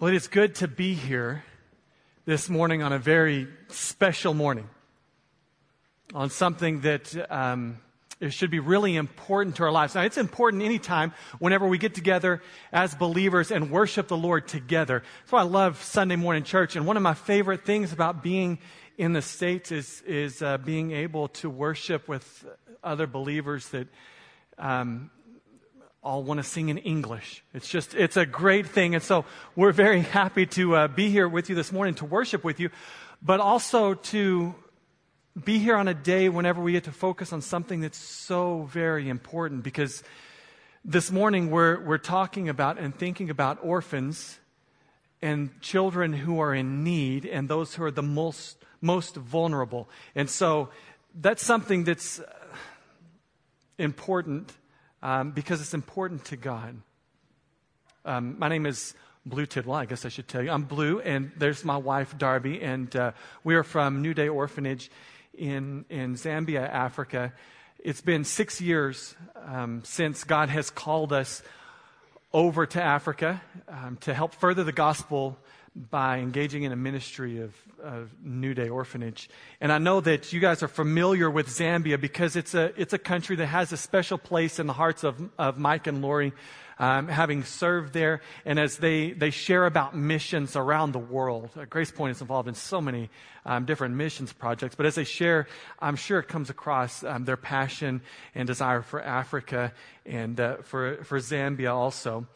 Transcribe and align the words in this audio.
Well, 0.00 0.12
it 0.12 0.14
is 0.14 0.28
good 0.28 0.54
to 0.56 0.68
be 0.68 0.94
here 0.94 1.42
this 2.24 2.48
morning 2.48 2.84
on 2.84 2.92
a 2.92 3.00
very 3.00 3.48
special 3.66 4.32
morning, 4.32 4.70
on 6.14 6.30
something 6.30 6.82
that 6.82 7.16
um, 7.28 7.78
it 8.20 8.32
should 8.32 8.52
be 8.52 8.60
really 8.60 8.94
important 8.94 9.56
to 9.56 9.64
our 9.64 9.72
lives. 9.72 9.96
Now, 9.96 10.02
it's 10.02 10.16
important 10.16 10.62
anytime, 10.62 11.12
whenever 11.40 11.66
we 11.66 11.78
get 11.78 11.96
together 11.96 12.40
as 12.70 12.94
believers 12.94 13.50
and 13.50 13.72
worship 13.72 14.06
the 14.06 14.16
Lord 14.16 14.46
together. 14.46 15.02
That's 15.22 15.32
why 15.32 15.40
I 15.40 15.46
love 15.46 15.82
Sunday 15.82 16.14
morning 16.14 16.44
church. 16.44 16.76
And 16.76 16.86
one 16.86 16.96
of 16.96 17.02
my 17.02 17.14
favorite 17.14 17.64
things 17.64 17.92
about 17.92 18.22
being 18.22 18.60
in 18.98 19.14
the 19.14 19.22
States 19.22 19.72
is, 19.72 20.00
is 20.02 20.42
uh, 20.42 20.58
being 20.58 20.92
able 20.92 21.26
to 21.26 21.50
worship 21.50 22.06
with 22.06 22.46
other 22.84 23.08
believers 23.08 23.68
that 23.70 23.88
um, 24.58 25.10
all 26.02 26.22
want 26.22 26.38
to 26.38 26.44
sing 26.44 26.68
in 26.68 26.78
English. 26.78 27.42
It's 27.52 27.68
just, 27.68 27.94
it's 27.94 28.16
a 28.16 28.24
great 28.24 28.66
thing. 28.66 28.94
And 28.94 29.02
so 29.02 29.24
we're 29.56 29.72
very 29.72 30.00
happy 30.00 30.46
to 30.46 30.76
uh, 30.76 30.88
be 30.88 31.10
here 31.10 31.28
with 31.28 31.48
you 31.48 31.56
this 31.56 31.72
morning 31.72 31.94
to 31.96 32.04
worship 32.04 32.44
with 32.44 32.60
you, 32.60 32.70
but 33.20 33.40
also 33.40 33.94
to 33.94 34.54
be 35.44 35.58
here 35.58 35.76
on 35.76 35.88
a 35.88 35.94
day 35.94 36.28
whenever 36.28 36.62
we 36.62 36.72
get 36.72 36.84
to 36.84 36.92
focus 36.92 37.32
on 37.32 37.42
something 37.42 37.80
that's 37.80 37.98
so 37.98 38.68
very 38.70 39.08
important 39.08 39.62
because 39.62 40.02
this 40.84 41.10
morning 41.10 41.50
we're, 41.50 41.80
we're 41.80 41.98
talking 41.98 42.48
about 42.48 42.78
and 42.78 42.96
thinking 42.96 43.28
about 43.28 43.58
orphans 43.62 44.38
and 45.20 45.60
children 45.60 46.12
who 46.12 46.40
are 46.40 46.54
in 46.54 46.84
need 46.84 47.26
and 47.26 47.48
those 47.48 47.74
who 47.74 47.82
are 47.82 47.90
the 47.90 48.02
most, 48.02 48.64
most 48.80 49.16
vulnerable. 49.16 49.88
And 50.14 50.30
so 50.30 50.70
that's 51.14 51.44
something 51.44 51.84
that's 51.84 52.20
important 53.78 54.52
um, 55.02 55.32
because 55.32 55.60
it's 55.60 55.74
important 55.74 56.24
to 56.26 56.36
God. 56.36 56.80
Um, 58.04 58.38
my 58.38 58.48
name 58.48 58.66
is 58.66 58.94
Blu 59.26 59.46
Tidwell, 59.46 59.76
I 59.76 59.84
guess 59.84 60.04
I 60.04 60.08
should 60.08 60.28
tell 60.28 60.42
you. 60.42 60.50
I'm 60.50 60.64
Blu, 60.64 61.00
and 61.00 61.30
there's 61.36 61.64
my 61.64 61.76
wife, 61.76 62.16
Darbi, 62.16 62.62
and 62.62 62.94
uh, 62.96 63.12
we 63.44 63.54
are 63.54 63.62
from 63.62 64.02
New 64.02 64.14
Day 64.14 64.28
Orphanage 64.28 64.90
in, 65.36 65.84
in 65.90 66.14
Zambia, 66.14 66.68
Africa. 66.68 67.32
It's 67.78 68.00
been 68.00 68.24
six 68.24 68.60
years 68.60 69.14
um, 69.36 69.82
since 69.84 70.24
God 70.24 70.48
has 70.48 70.70
called 70.70 71.12
us 71.12 71.42
over 72.32 72.66
to 72.66 72.82
Africa 72.82 73.40
um, 73.68 73.96
to 74.00 74.14
help 74.14 74.34
further 74.34 74.64
the 74.64 74.72
gospel 74.72 75.38
by 75.90 76.18
engaging 76.18 76.64
in 76.64 76.72
a 76.72 76.76
ministry 76.76 77.40
of, 77.40 77.54
of, 77.82 78.10
New 78.22 78.52
Day 78.52 78.68
Orphanage. 78.68 79.30
And 79.60 79.72
I 79.72 79.78
know 79.78 80.00
that 80.00 80.32
you 80.32 80.40
guys 80.40 80.62
are 80.62 80.68
familiar 80.68 81.30
with 81.30 81.48
Zambia 81.48 82.00
because 82.00 82.34
it's 82.34 82.54
a, 82.54 82.72
it's 82.80 82.92
a 82.92 82.98
country 82.98 83.36
that 83.36 83.46
has 83.46 83.72
a 83.72 83.76
special 83.76 84.18
place 84.18 84.58
in 84.58 84.66
the 84.66 84.72
hearts 84.72 85.04
of, 85.04 85.16
of 85.38 85.56
Mike 85.56 85.86
and 85.86 86.02
Lori, 86.02 86.32
um, 86.80 87.06
having 87.06 87.44
served 87.44 87.92
there. 87.92 88.22
And 88.44 88.58
as 88.58 88.78
they, 88.78 89.12
they 89.12 89.30
share 89.30 89.66
about 89.66 89.96
missions 89.96 90.56
around 90.56 90.92
the 90.92 90.98
world, 90.98 91.50
uh, 91.56 91.64
Grace 91.64 91.92
Point 91.92 92.16
is 92.16 92.20
involved 92.20 92.48
in 92.48 92.54
so 92.54 92.80
many 92.80 93.08
um, 93.46 93.64
different 93.64 93.94
missions 93.94 94.32
projects. 94.32 94.74
But 94.74 94.86
as 94.86 94.96
they 94.96 95.04
share, 95.04 95.46
I'm 95.78 95.96
sure 95.96 96.18
it 96.18 96.26
comes 96.26 96.50
across 96.50 97.04
um, 97.04 97.24
their 97.24 97.36
passion 97.36 98.00
and 98.34 98.46
desire 98.46 98.82
for 98.82 99.00
Africa 99.00 99.72
and 100.04 100.40
uh, 100.40 100.56
for, 100.62 101.04
for 101.04 101.18
Zambia 101.18 101.72
also. 101.72 102.26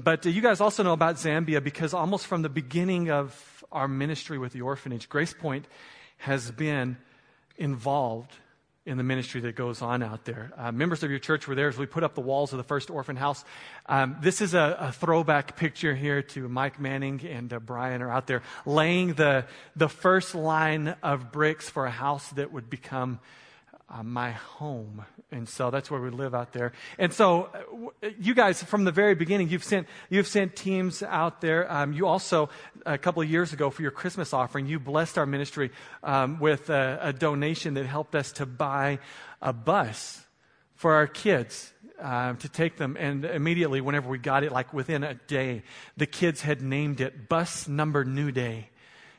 But 0.00 0.24
uh, 0.24 0.28
you 0.28 0.40
guys 0.40 0.60
also 0.60 0.84
know 0.84 0.92
about 0.92 1.16
Zambia 1.16 1.62
because 1.62 1.92
almost 1.92 2.28
from 2.28 2.42
the 2.42 2.48
beginning 2.48 3.10
of 3.10 3.64
our 3.72 3.88
ministry 3.88 4.38
with 4.38 4.52
the 4.52 4.60
orphanage, 4.60 5.08
Grace 5.08 5.34
Point 5.34 5.66
has 6.18 6.52
been 6.52 6.96
involved 7.56 8.32
in 8.86 8.96
the 8.96 9.02
ministry 9.02 9.40
that 9.40 9.56
goes 9.56 9.82
on 9.82 10.04
out 10.04 10.24
there. 10.24 10.52
Uh, 10.56 10.70
members 10.70 11.02
of 11.02 11.10
your 11.10 11.18
church 11.18 11.48
were 11.48 11.56
there 11.56 11.66
as 11.66 11.76
we 11.76 11.84
put 11.84 12.04
up 12.04 12.14
the 12.14 12.20
walls 12.20 12.52
of 12.52 12.58
the 12.58 12.62
first 12.62 12.90
orphan 12.90 13.16
house. 13.16 13.44
Um, 13.86 14.16
this 14.22 14.40
is 14.40 14.54
a, 14.54 14.76
a, 14.78 14.92
throwback 14.92 15.56
picture 15.56 15.96
here 15.96 16.22
to 16.22 16.48
Mike 16.48 16.78
Manning 16.78 17.20
and 17.26 17.52
uh, 17.52 17.58
Brian 17.58 18.00
are 18.00 18.10
out 18.10 18.28
there 18.28 18.42
laying 18.64 19.14
the, 19.14 19.46
the 19.74 19.88
first 19.88 20.34
line 20.36 20.94
of 21.02 21.32
bricks 21.32 21.68
for 21.68 21.86
a 21.86 21.90
house 21.90 22.30
that 22.30 22.52
would 22.52 22.70
become 22.70 23.18
uh, 23.90 24.02
my 24.02 24.32
home. 24.32 25.04
And 25.30 25.48
so 25.48 25.70
that's 25.70 25.90
where 25.90 26.00
we 26.00 26.10
live 26.10 26.34
out 26.34 26.52
there. 26.52 26.72
And 26.98 27.12
so 27.12 27.50
uh, 28.02 28.08
you 28.18 28.34
guys, 28.34 28.62
from 28.62 28.84
the 28.84 28.92
very 28.92 29.14
beginning, 29.14 29.48
you've 29.48 29.64
sent, 29.64 29.86
you've 30.08 30.26
sent 30.26 30.56
teams 30.56 31.02
out 31.02 31.40
there. 31.40 31.70
Um, 31.70 31.92
you 31.92 32.06
also, 32.06 32.50
a 32.86 32.98
couple 32.98 33.22
of 33.22 33.30
years 33.30 33.52
ago 33.52 33.70
for 33.70 33.82
your 33.82 33.90
Christmas 33.90 34.32
offering, 34.32 34.66
you 34.66 34.78
blessed 34.78 35.18
our 35.18 35.26
ministry 35.26 35.70
um, 36.02 36.38
with 36.38 36.70
a, 36.70 36.98
a, 37.02 37.12
donation 37.12 37.74
that 37.74 37.86
helped 37.86 38.14
us 38.14 38.32
to 38.32 38.46
buy 38.46 38.98
a 39.42 39.52
bus 39.52 40.24
for 40.74 40.94
our 40.94 41.06
kids. 41.06 41.72
Uh, 42.00 42.34
to 42.34 42.48
take 42.48 42.76
them, 42.76 42.96
and 42.96 43.24
immediately, 43.24 43.80
whenever 43.80 44.08
we 44.08 44.18
got 44.18 44.44
it, 44.44 44.52
like 44.52 44.72
within 44.72 45.02
a 45.02 45.14
day, 45.14 45.64
the 45.96 46.06
kids 46.06 46.42
had 46.42 46.62
named 46.62 47.00
it 47.00 47.28
Bus 47.28 47.66
Number 47.66 48.04
New 48.04 48.30
Day. 48.30 48.70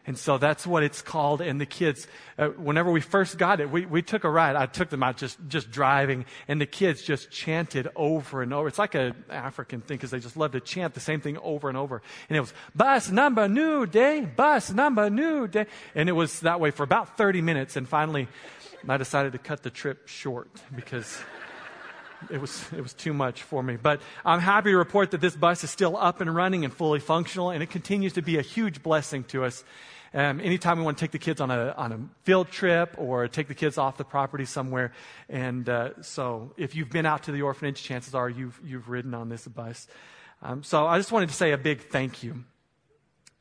And 0.10 0.18
so 0.18 0.40
that's 0.40 0.66
what 0.66 0.82
it's 0.82 1.04
called. 1.04 1.40
And 1.40 1.62
the 1.62 1.68
kids, 1.68 2.08
uh, 2.40 2.48
whenever 2.48 2.90
we 2.90 3.00
first 3.00 3.38
got 3.38 3.60
it, 3.62 3.70
we, 3.70 3.86
we 3.86 4.02
took 4.02 4.24
a 4.24 4.30
ride. 4.30 4.56
I 4.56 4.66
took 4.66 4.90
them 4.90 5.04
out 5.04 5.18
just, 5.18 5.38
just 5.48 5.70
driving, 5.70 6.26
and 6.48 6.60
the 6.60 6.66
kids 6.66 7.04
just 7.04 7.30
chanted 7.30 7.88
over 7.96 8.42
and 8.42 8.52
over. 8.52 8.68
It's 8.68 8.80
like 8.80 8.96
an 8.96 9.14
African 9.30 9.82
thing 9.82 9.98
because 9.98 10.10
they 10.10 10.20
just 10.20 10.36
love 10.36 10.54
to 10.54 10.62
chant 10.62 10.96
the 10.96 11.00
same 11.00 11.22
thing 11.22 11.38
over 11.38 11.70
and 11.70 11.78
over. 11.78 12.02
And 12.28 12.36
it 12.36 12.40
was, 12.40 12.52
bus 12.76 13.12
number 13.12 13.48
new 13.48 13.86
day, 13.86 14.22
bus 14.22 14.72
number 14.72 15.12
new 15.12 15.48
day. 15.48 15.68
And 15.94 16.10
it 16.10 16.14
was 16.14 16.40
that 16.40 16.60
way 16.60 16.72
for 16.72 16.82
about 16.82 17.16
30 17.16 17.44
minutes. 17.44 17.76
And 17.76 17.88
finally, 17.88 18.28
I 18.88 18.98
decided 18.98 19.34
to 19.34 19.38
cut 19.38 19.62
the 19.62 19.70
trip 19.70 20.08
short 20.08 20.50
because 20.76 21.20
it 22.32 22.42
was, 22.42 22.66
it 22.76 22.82
was 22.82 22.94
too 22.94 23.14
much 23.14 23.44
for 23.44 23.62
me. 23.62 23.78
But 23.78 24.02
I'm 24.26 24.40
happy 24.40 24.72
to 24.72 24.78
report 24.78 25.12
that 25.12 25.22
this 25.22 25.36
bus 25.36 25.64
is 25.64 25.70
still 25.70 25.96
up 25.96 26.20
and 26.20 26.34
running 26.36 26.66
and 26.66 26.74
fully 26.74 27.00
functional, 27.00 27.52
and 27.52 27.62
it 27.62 27.70
continues 27.70 28.14
to 28.14 28.24
be 28.24 28.40
a 28.40 28.42
huge 28.42 28.82
blessing 28.82 29.24
to 29.26 29.46
us. 29.46 29.64
Um, 30.14 30.40
anytime 30.40 30.80
we 30.80 30.84
want 30.84 30.98
to 30.98 31.02
take 31.02 31.12
the 31.12 31.20
kids 31.20 31.40
on 31.40 31.52
a, 31.52 31.74
on 31.78 31.92
a 31.92 32.00
field 32.24 32.50
trip 32.50 32.96
or 32.98 33.28
take 33.28 33.48
the 33.48 33.56
kids 33.56 33.78
off 33.78 33.98
the 33.98 34.04
property 34.04 34.46
somewhere. 34.46 34.92
And 35.30 35.70
uh, 35.70 36.02
so 36.02 36.54
if 36.58 36.76
you've 36.76 36.90
been 36.90 37.06
out 37.06 37.24
to 37.24 37.32
the 37.32 37.44
orphanage, 37.44 37.84
chances 37.84 38.16
are 38.16 38.30
you've, 38.30 38.60
you've 38.66 38.90
ridden 38.90 39.14
on 39.14 39.30
this 39.30 39.48
bus. 39.48 39.88
Um, 40.42 40.64
so 40.64 40.88
I 40.88 40.98
just 40.98 41.12
wanted 41.12 41.30
to 41.30 41.36
say 41.36 41.52
a 41.52 41.58
big 41.58 41.82
thank 41.90 42.24
you. 42.24 42.44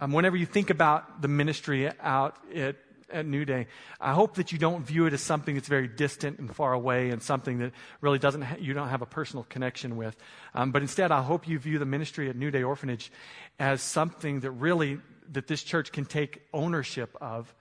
Um, 0.01 0.13
whenever 0.13 0.37
you 0.37 0.47
think 0.47 0.71
about 0.71 1.23
the 1.23 1.29
ministry 1.29 1.91
out 2.01 2.37
at, 2.55 2.77
at 3.11 3.27
New 3.27 3.45
Day, 3.45 3.67
I 4.01 4.13
hope 4.13 4.35
that 4.35 4.53
you 4.53 4.59
don't 4.59 4.85
view 4.85 5.07
it 5.07 5.13
as 5.13 5.23
something 5.23 5.55
that's 5.55 5.69
very 5.69 5.89
distant 5.89 6.39
and 6.39 6.55
far 6.55 6.73
away 6.73 7.11
and 7.11 7.23
something 7.23 7.59
that 7.59 7.73
really 8.01 8.19
doesn't 8.19 8.43
ha- 8.43 8.57
you 8.61 8.75
don't 8.75 8.89
have 8.89 9.03
a 9.03 9.07
personal 9.07 9.45
connection 9.49 9.97
with. 9.97 10.17
Um, 10.55 10.71
but 10.71 10.83
instead, 10.83 11.11
I 11.11 11.23
hope 11.23 11.49
you 11.49 11.59
view 11.59 11.79
the 11.79 11.87
ministry 11.87 12.29
at 12.29 12.37
New 12.37 12.51
Day 12.51 12.63
Orphanage 12.63 13.11
as 13.59 13.81
something 13.83 14.41
that 14.41 14.51
really 14.53 14.99
that 15.33 15.47
this 15.47 15.63
church 15.63 15.93
can 15.93 16.05
take 16.05 16.43
ownership 16.53 17.17
of 17.21 17.53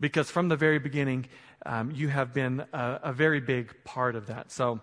because 0.00 0.30
from 0.30 0.48
the 0.48 0.56
very 0.56 0.78
beginning, 0.78 1.26
um, 1.64 1.92
you 1.92 2.08
have 2.08 2.34
been 2.34 2.64
a, 2.72 3.00
a, 3.04 3.12
very 3.12 3.40
big 3.40 3.72
part 3.84 4.16
of 4.16 4.26
that. 4.26 4.50
So 4.50 4.80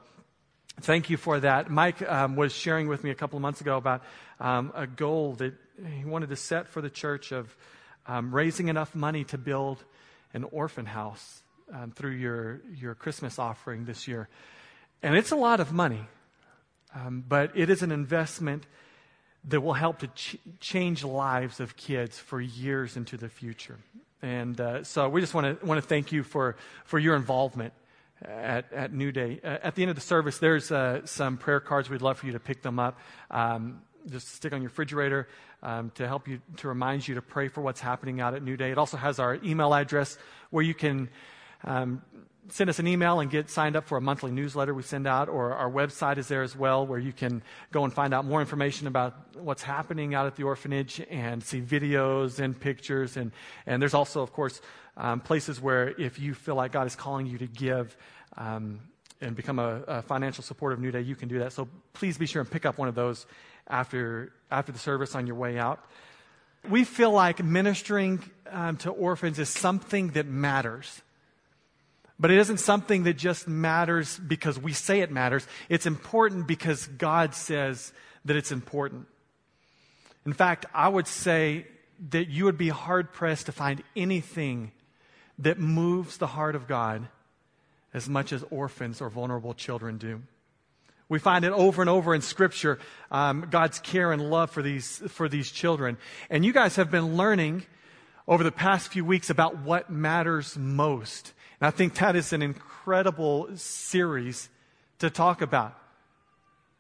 thank 0.79 1.09
you 1.09 1.17
for 1.17 1.41
that. 1.41 1.69
Mike 1.69 2.01
um, 2.09 2.37
was 2.37 2.53
sharing 2.53 2.87
with 2.87 3.03
me 3.03 3.09
a 3.09 3.15
couple 3.15 3.35
of 3.35 3.41
months 3.41 3.59
ago 3.59 3.75
about 3.75 4.01
um, 4.39 4.71
a 4.73 4.87
goal 4.87 5.33
that 5.33 5.53
he 5.97 6.05
wanted 6.05 6.29
to 6.29 6.37
set 6.37 6.69
for 6.69 6.81
the 6.81 6.89
church 6.89 7.33
of 7.33 7.53
um, 8.07 8.33
raising 8.33 8.69
enough 8.69 8.95
money 8.95 9.25
to 9.25 9.37
build 9.37 9.83
an 10.33 10.45
orphan 10.45 10.85
house 10.85 11.41
um, 11.73 11.91
through 11.91 12.11
your, 12.11 12.61
your 12.75 12.95
Christmas 12.95 13.37
offering 13.37 13.85
this 13.85 14.07
year. 14.07 14.29
And 15.03 15.15
it's 15.15 15.31
a 15.31 15.35
lot 15.35 15.59
of 15.59 15.73
money, 15.73 16.01
um, 16.95 17.23
but 17.27 17.51
it 17.55 17.69
is 17.69 17.81
an 17.83 17.91
investment 17.91 18.65
that 19.47 19.61
will 19.61 19.73
help 19.73 19.99
to 19.99 20.07
ch- 20.07 20.37
change 20.59 21.03
lives 21.03 21.59
of 21.59 21.75
kids 21.77 22.19
for 22.19 22.41
years 22.41 22.97
into 22.97 23.17
the 23.17 23.29
future. 23.29 23.77
And 24.21 24.59
uh, 24.59 24.83
so 24.83 25.07
we 25.07 25.21
just 25.21 25.33
want 25.33 25.59
to 25.59 25.65
want 25.65 25.81
to 25.81 25.87
thank 25.87 26.11
you 26.11 26.23
for, 26.23 26.57
for 26.83 26.99
your 26.99 27.15
involvement 27.15 27.73
at, 28.21 28.71
at 28.73 28.93
New 28.93 29.11
Day. 29.11 29.39
Uh, 29.43 29.57
at 29.63 29.75
the 29.75 29.83
end 29.83 29.89
of 29.89 29.95
the 29.95 30.01
service, 30.01 30.39
there's 30.39 30.71
uh, 30.71 31.05
some 31.05 31.37
prayer 31.37 31.59
cards. 31.59 31.89
We'd 31.89 32.01
love 32.01 32.19
for 32.19 32.25
you 32.25 32.33
to 32.33 32.39
pick 32.39 32.61
them 32.61 32.79
up. 32.79 32.99
Um, 33.31 33.81
just 34.09 34.35
stick 34.35 34.53
on 34.53 34.61
your 34.61 34.69
refrigerator 34.69 35.27
um, 35.63 35.91
to 35.95 36.07
help 36.07 36.27
you 36.27 36.41
to 36.57 36.67
remind 36.67 37.07
you 37.07 37.15
to 37.15 37.21
pray 37.21 37.47
for 37.47 37.61
what's 37.61 37.81
happening 37.81 38.21
out 38.21 38.33
at 38.33 38.43
New 38.43 38.57
Day. 38.57 38.71
It 38.71 38.77
also 38.77 38.97
has 38.97 39.19
our 39.19 39.35
email 39.43 39.73
address 39.73 40.17
where 40.49 40.63
you 40.63 40.73
can 40.73 41.09
um, 41.63 42.01
send 42.51 42.69
us 42.69 42.79
an 42.79 42.87
email 42.87 43.19
and 43.19 43.29
get 43.29 43.49
signed 43.49 43.75
up 43.75 43.85
for 43.85 43.97
a 43.97 44.01
monthly 44.01 44.31
newsletter 44.31 44.73
we 44.73 44.83
send 44.83 45.07
out, 45.07 45.29
or 45.29 45.53
our 45.53 45.69
website 45.69 46.17
is 46.17 46.27
there 46.27 46.43
as 46.43 46.55
well, 46.55 46.85
where 46.85 46.99
you 46.99 47.13
can 47.13 47.41
go 47.71 47.83
and 47.83 47.93
find 47.93 48.13
out 48.13 48.25
more 48.25 48.41
information 48.41 48.87
about 48.87 49.35
what's 49.35 49.63
happening 49.63 50.13
out 50.13 50.25
at 50.25 50.35
the 50.35 50.43
orphanage 50.43 51.01
and 51.09 51.43
see 51.43 51.61
videos 51.61 52.39
and 52.39 52.59
pictures. 52.59 53.17
And, 53.17 53.31
and 53.65 53.81
there's 53.81 53.93
also, 53.93 54.21
of 54.21 54.33
course, 54.33 54.61
um, 54.97 55.19
places 55.19 55.61
where 55.61 55.89
if 55.89 56.19
you 56.19 56.33
feel 56.33 56.55
like 56.55 56.71
God 56.71 56.87
is 56.87 56.95
calling 56.95 57.25
you 57.25 57.37
to 57.37 57.47
give 57.47 57.95
um, 58.37 58.79
and 59.21 59.35
become 59.35 59.59
a, 59.59 59.81
a, 59.87 60.01
financial 60.01 60.43
supporter 60.43 60.73
of 60.73 60.79
New 60.79 60.91
Day, 60.91 61.01
you 61.01 61.15
can 61.15 61.29
do 61.29 61.39
that. 61.39 61.53
So 61.53 61.67
please 61.93 62.17
be 62.17 62.25
sure 62.25 62.41
and 62.41 62.49
pick 62.49 62.65
up 62.65 62.77
one 62.77 62.87
of 62.87 62.95
those 62.95 63.25
after, 63.67 64.33
after 64.51 64.71
the 64.71 64.79
service 64.79 65.15
on 65.15 65.27
your 65.27 65.35
way 65.35 65.57
out. 65.57 65.83
We 66.69 66.83
feel 66.83 67.11
like 67.11 67.43
ministering 67.43 68.21
um, 68.51 68.77
to 68.77 68.89
orphans 68.89 69.39
is 69.39 69.49
something 69.49 70.09
that 70.09 70.25
matters. 70.25 71.01
But 72.19 72.31
it 72.31 72.37
isn't 72.39 72.59
something 72.59 73.03
that 73.03 73.13
just 73.13 73.47
matters 73.47 74.19
because 74.19 74.59
we 74.59 74.73
say 74.73 74.99
it 74.99 75.09
matters. 75.09 75.47
It's 75.69 75.85
important 75.85 76.47
because 76.47 76.85
God 76.87 77.33
says 77.33 77.93
that 78.25 78.35
it's 78.35 78.51
important. 78.51 79.07
In 80.25 80.33
fact, 80.33 80.65
I 80.73 80.89
would 80.89 81.07
say 81.07 81.65
that 82.09 82.27
you 82.27 82.45
would 82.45 82.57
be 82.57 82.69
hard 82.69 83.13
pressed 83.13 83.45
to 83.45 83.51
find 83.51 83.83
anything 83.95 84.71
that 85.39 85.59
moves 85.59 86.17
the 86.17 86.27
heart 86.27 86.55
of 86.55 86.67
God 86.67 87.07
as 87.93 88.09
much 88.09 88.33
as 88.33 88.43
orphans 88.51 89.01
or 89.01 89.09
vulnerable 89.09 89.53
children 89.53 89.97
do. 89.97 90.21
We 91.07 91.17
find 91.17 91.43
it 91.43 91.51
over 91.53 91.81
and 91.81 91.89
over 91.89 92.13
in 92.13 92.21
Scripture, 92.21 92.77
um, 93.09 93.47
God's 93.49 93.79
care 93.79 94.11
and 94.11 94.29
love 94.29 94.51
for 94.51 94.61
these, 94.61 95.01
for 95.07 95.27
these 95.27 95.49
children. 95.49 95.97
And 96.29 96.45
you 96.45 96.53
guys 96.53 96.75
have 96.75 96.91
been 96.91 97.17
learning 97.17 97.65
over 98.27 98.43
the 98.43 98.51
past 98.51 98.89
few 98.89 99.03
weeks 99.03 99.31
about 99.31 99.57
what 99.57 99.89
matters 99.89 100.55
most. 100.55 101.33
And 101.59 101.67
I 101.67 101.71
think 101.71 101.95
that 101.95 102.15
is 102.15 102.33
an 102.33 102.41
incredible 102.41 103.49
series 103.55 104.49
to 104.99 105.09
talk 105.09 105.41
about. 105.41 105.77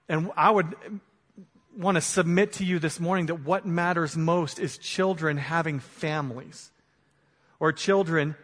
And 0.07 0.31
I 0.35 0.49
would 0.49 0.75
want 1.77 1.95
to 1.95 2.01
submit 2.01 2.53
to 2.53 2.65
you 2.65 2.79
this 2.79 2.99
morning 2.99 3.27
that 3.27 3.45
what 3.45 3.65
matters 3.65 4.17
most 4.17 4.59
is 4.59 4.77
children 4.77 5.37
having 5.37 5.79
families 5.79 6.71
or 7.59 7.71
children 7.71 8.35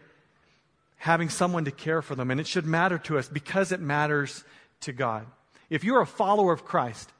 having 0.96 1.28
someone 1.28 1.64
to 1.64 1.70
care 1.70 2.02
for 2.02 2.14
them. 2.14 2.30
And 2.30 2.40
it 2.40 2.46
should 2.46 2.66
matter 2.66 2.98
to 2.98 3.18
us 3.18 3.28
because 3.28 3.72
it 3.72 3.80
matters 3.80 4.44
to 4.80 4.92
God. 4.92 5.26
If 5.68 5.84
you're 5.84 6.00
a 6.00 6.06
follower 6.06 6.52
of 6.52 6.64
Christ, 6.64 7.10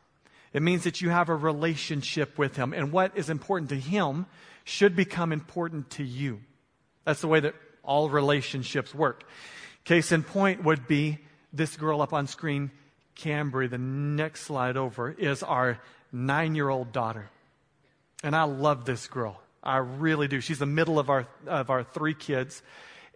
it 0.52 0.62
means 0.62 0.84
that 0.84 1.00
you 1.00 1.10
have 1.10 1.28
a 1.28 1.34
relationship 1.34 2.38
with 2.38 2.56
Him. 2.56 2.72
And 2.72 2.92
what 2.92 3.16
is 3.16 3.28
important 3.28 3.70
to 3.70 3.76
Him 3.76 4.26
should 4.64 4.96
become 4.96 5.32
important 5.32 5.90
to 5.90 6.04
you. 6.04 6.40
That's 7.04 7.20
the 7.20 7.28
way 7.28 7.40
that 7.40 7.54
all 7.86 8.10
relationships 8.10 8.94
work. 8.94 9.24
Case 9.84 10.12
in 10.12 10.22
point 10.22 10.64
would 10.64 10.86
be 10.86 11.18
this 11.52 11.76
girl 11.76 12.02
up 12.02 12.12
on 12.12 12.26
screen, 12.26 12.70
Cambry. 13.16 13.70
The 13.70 13.78
next 13.78 14.42
slide 14.42 14.76
over 14.76 15.10
is 15.12 15.42
our 15.42 15.80
nine 16.12 16.54
year 16.54 16.68
old 16.68 16.92
daughter. 16.92 17.30
And 18.22 18.34
I 18.34 18.42
love 18.44 18.84
this 18.84 19.06
girl. 19.06 19.40
I 19.62 19.78
really 19.78 20.28
do. 20.28 20.40
She's 20.40 20.58
the 20.58 20.66
middle 20.66 20.98
of 20.98 21.10
our, 21.10 21.26
of 21.46 21.70
our 21.70 21.82
three 21.82 22.14
kids 22.14 22.62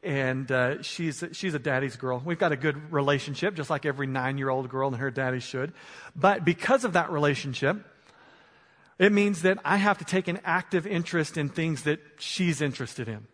and 0.02 0.50
uh, 0.50 0.82
she's 0.82 1.23
she's 1.32 1.55
a 1.55 1.58
daddy's 1.58 1.96
girl. 1.96 2.23
We've 2.25 2.38
got 2.38 2.52
a 2.52 2.56
good 2.56 2.93
relationship, 2.93 3.55
just 3.55 3.70
like 3.70 3.84
every 3.84 4.06
nine 4.06 4.38
year 4.38 4.49
old 4.49 4.69
girl 4.69 4.88
and 4.88 4.96
her 4.96 5.11
daddy 5.11 5.40
should. 5.40 5.73
But 6.16 6.44
because 6.44 6.84
of 6.84 6.94
that 6.94 7.11
relationship, 7.11 7.84
it 8.99 9.12
means 9.12 9.43
that 9.43 9.58
I 9.64 9.76
have 9.76 9.99
to 9.99 10.05
take 10.05 10.28
an 10.28 10.40
active 10.44 10.87
interest 10.87 11.37
in 11.37 11.49
things 11.49 11.82
that 11.82 12.00
she's 12.19 12.61
interested 12.61 13.08
in. 13.08 13.26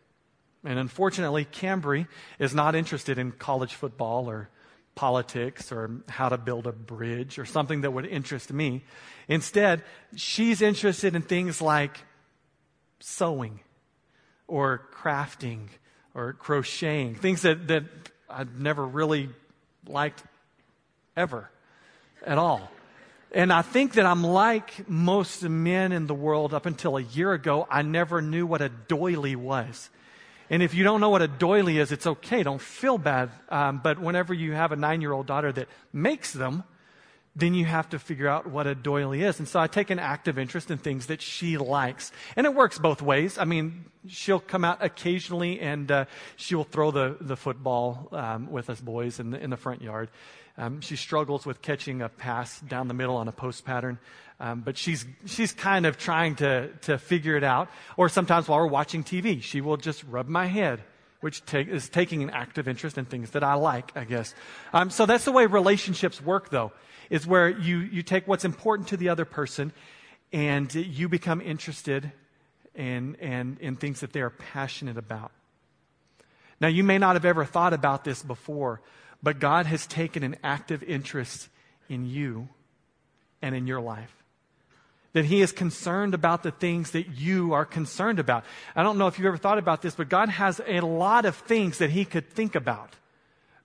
And 0.67 0.81
unfortunately, 0.81 1.45
Cambry 1.45 2.09
is 2.41 2.55
not 2.55 2.75
interested 2.75 3.19
in 3.19 3.31
college 3.31 3.75
football 3.75 4.29
or 4.29 4.51
politics 4.97 5.71
or 5.71 6.03
how 6.09 6.29
to 6.29 6.37
build 6.37 6.67
a 6.67 6.73
bridge 6.73 7.39
or 7.39 7.45
something 7.45 7.83
that 7.83 7.93
would 7.93 8.07
interest 8.07 8.53
me. 8.53 8.83
Instead, 9.29 9.83
she's 10.17 10.61
interested 10.61 11.15
in 11.15 11.23
things 11.23 11.63
like 11.63 11.99
sewing 12.99 13.61
or 14.49 14.83
crafting 14.93 15.69
or 16.15 16.33
crocheting, 16.33 17.15
things 17.15 17.43
that, 17.43 17.69
that 17.69 17.85
I've 18.29 18.59
never 18.59 18.85
really 18.85 19.29
liked 19.87 20.25
ever 21.17 21.49
at 22.27 22.39
all. 22.39 22.71
And 23.33 23.53
I 23.53 23.63
think 23.63 23.93
that 23.95 24.07
I'm 24.07 24.25
like 24.25 24.89
most 24.89 25.43
men 25.43 25.93
in 25.93 26.07
the 26.07 26.15
world 26.15 26.55
up 26.55 26.67
until 26.67 26.97
a 26.97 27.03
year 27.03 27.33
ago, 27.33 27.69
I 27.71 27.83
never 27.83 28.23
knew 28.23 28.47
what 28.47 28.63
a 28.63 28.69
doily 28.69 29.37
was. 29.37 29.91
And 30.49 30.63
if 30.63 30.75
you 30.75 30.85
don't 30.85 31.01
know 31.01 31.11
what 31.11 31.23
a 31.23 31.29
doily 31.29 31.79
is, 31.79 31.93
it's 31.93 32.07
okay. 32.07 32.43
Don't 32.43 32.61
feel 32.61 32.99
bad. 32.99 33.31
Um, 33.49 33.81
but 33.83 33.99
whenever 33.99 34.33
you 34.33 34.53
have 34.53 34.73
a 34.73 34.77
nine 34.77 35.01
year 35.01 35.13
old 35.13 35.27
daughter 35.27 35.53
that 35.53 35.69
makes 35.93 36.33
them, 36.33 36.65
then 37.37 37.53
you 37.53 37.67
have 37.67 37.89
to 37.91 37.99
figure 37.99 38.29
out 38.29 38.47
what 38.47 38.67
a 38.67 38.75
doily 38.75 39.23
is. 39.23 39.39
And 39.39 39.47
so 39.47 39.61
I 39.61 39.67
take 39.67 39.91
an 39.91 39.99
active 39.99 40.39
interest 40.39 40.71
in 40.71 40.79
things 40.79 41.07
that 41.07 41.21
she 41.21 41.59
likes. 41.59 42.11
And 42.35 42.47
it 42.47 42.55
works 42.55 42.79
both 42.79 43.03
ways. 43.03 43.37
I 43.37 43.45
mean, 43.45 43.85
she'll 44.09 44.41
come 44.41 44.65
out 44.65 44.83
occasionally 44.83 45.61
and 45.61 45.91
uh, 45.91 46.05
she'll 46.37 46.65
throw 46.65 46.91
the, 46.91 47.17
the 47.21 47.37
football 47.37 48.09
um, 48.13 48.51
with 48.51 48.71
us 48.71 48.81
boys 48.81 49.21
in 49.21 49.33
the, 49.33 49.43
in 49.43 49.51
the 49.51 49.57
front 49.59 49.83
yard. 49.83 50.09
Um, 50.57 50.81
she 50.81 50.97
struggles 50.97 51.45
with 51.45 51.61
catching 51.61 52.01
a 52.01 52.09
pass 52.09 52.59
down 52.61 52.89
the 52.89 52.95
middle 52.95 53.17
on 53.17 53.29
a 53.29 53.33
post 53.33 53.67
pattern. 53.67 53.99
Um, 54.39 54.61
but 54.61 54.77
she's, 54.77 55.07
she's 55.25 55.53
kind 55.53 55.87
of 55.87 55.97
trying 55.97 56.37
to, 56.37 56.69
to 56.83 56.99
figure 56.99 57.37
it 57.37 57.45
out. 57.45 57.69
Or 57.97 58.09
sometimes 58.09 58.49
while 58.49 58.59
we're 58.59 58.67
watching 58.67 59.03
TV, 59.03 59.43
she 59.43 59.61
will 59.61 59.79
just 59.79 60.05
rub 60.05 60.29
my 60.29 60.47
head 60.47 60.83
which 61.21 61.45
take, 61.47 61.67
is 61.67 61.89
taking 61.89 62.23
an 62.23 62.31
active 62.31 62.69
interest 62.69 62.99
in 62.99 63.05
things 63.05 63.31
that 63.31 63.43
I 63.43 63.55
like, 63.55 63.97
I 63.97 64.05
guess. 64.05 64.35
Um, 64.73 64.91
so 64.91 65.07
that's 65.07 65.25
the 65.25 65.33
way 65.33 65.47
relationships 65.47 66.21
work, 66.21 66.51
though 66.51 66.73
is 67.11 67.27
where 67.27 67.49
you, 67.49 67.79
you 67.79 68.03
take 68.03 68.27
what's 68.27 68.45
important 68.45 68.89
to 68.89 68.97
the 68.97 69.09
other 69.09 69.25
person 69.25 69.73
and 70.33 70.73
you 70.75 71.09
become 71.09 71.41
interested 71.41 72.13
in, 72.75 73.15
in, 73.17 73.57
in 73.61 73.77
things 73.77 74.01
that 74.01 74.13
they 74.13 74.21
are 74.21 74.31
passionate 74.31 74.99
about. 74.99 75.31
Now, 76.61 76.69
you 76.69 76.83
may 76.83 76.99
not 76.99 77.15
have 77.15 77.25
ever 77.25 77.45
thought 77.45 77.73
about 77.73 78.05
this 78.05 78.23
before, 78.23 78.81
but 79.23 79.39
God 79.39 79.67
has 79.67 79.87
taken 79.87 80.23
an 80.23 80.37
active 80.43 80.83
interest 80.83 81.49
in 81.89 82.07
you 82.07 82.49
and 83.43 83.55
in 83.55 83.67
your 83.67 83.81
life. 83.81 84.15
That 85.17 85.25
He 85.25 85.41
is 85.41 85.51
concerned 85.51 86.13
about 86.13 86.43
the 86.43 86.51
things 86.51 86.91
that 86.91 87.09
you 87.09 87.55
are 87.55 87.65
concerned 87.65 88.19
about. 88.19 88.45
I 88.75 88.83
don't 88.83 88.99
know 88.99 89.07
if 89.07 89.19
you've 89.19 89.27
ever 89.27 89.39
thought 89.39 89.57
about 89.57 89.81
this, 89.81 89.95
but 89.95 90.11
God 90.11 90.29
has 90.29 90.61
a 90.67 90.81
lot 90.83 91.25
of 91.25 91.35
things 91.35 91.79
that 91.79 91.89
He 91.89 92.05
could 92.05 92.29
think 92.29 92.55
about 92.55 92.95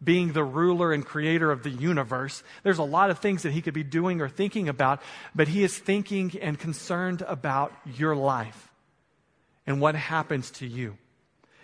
being 0.04 0.32
the 0.32 0.44
ruler 0.44 0.94
and 0.94 1.06
creator 1.06 1.52
of 1.52 1.64
the 1.64 1.70
universe. 1.70 2.44
There's 2.64 2.80
a 2.80 2.84
lot 2.84 3.10
of 3.10 3.20
things 3.20 3.44
that 3.44 3.52
he 3.52 3.62
could 3.62 3.74
be 3.74 3.84
doing 3.84 4.22
or 4.22 4.30
thinking 4.30 4.68
about, 4.68 5.02
but 5.36 5.48
he 5.48 5.64
is 5.64 5.78
thinking 5.78 6.32
and 6.42 6.58
concerned 6.58 7.22
about 7.28 7.74
your 7.86 8.16
life 8.16 8.72
and 9.68 9.80
what 9.80 9.96
happens 9.96 10.50
to 10.52 10.68
you. 10.68 10.98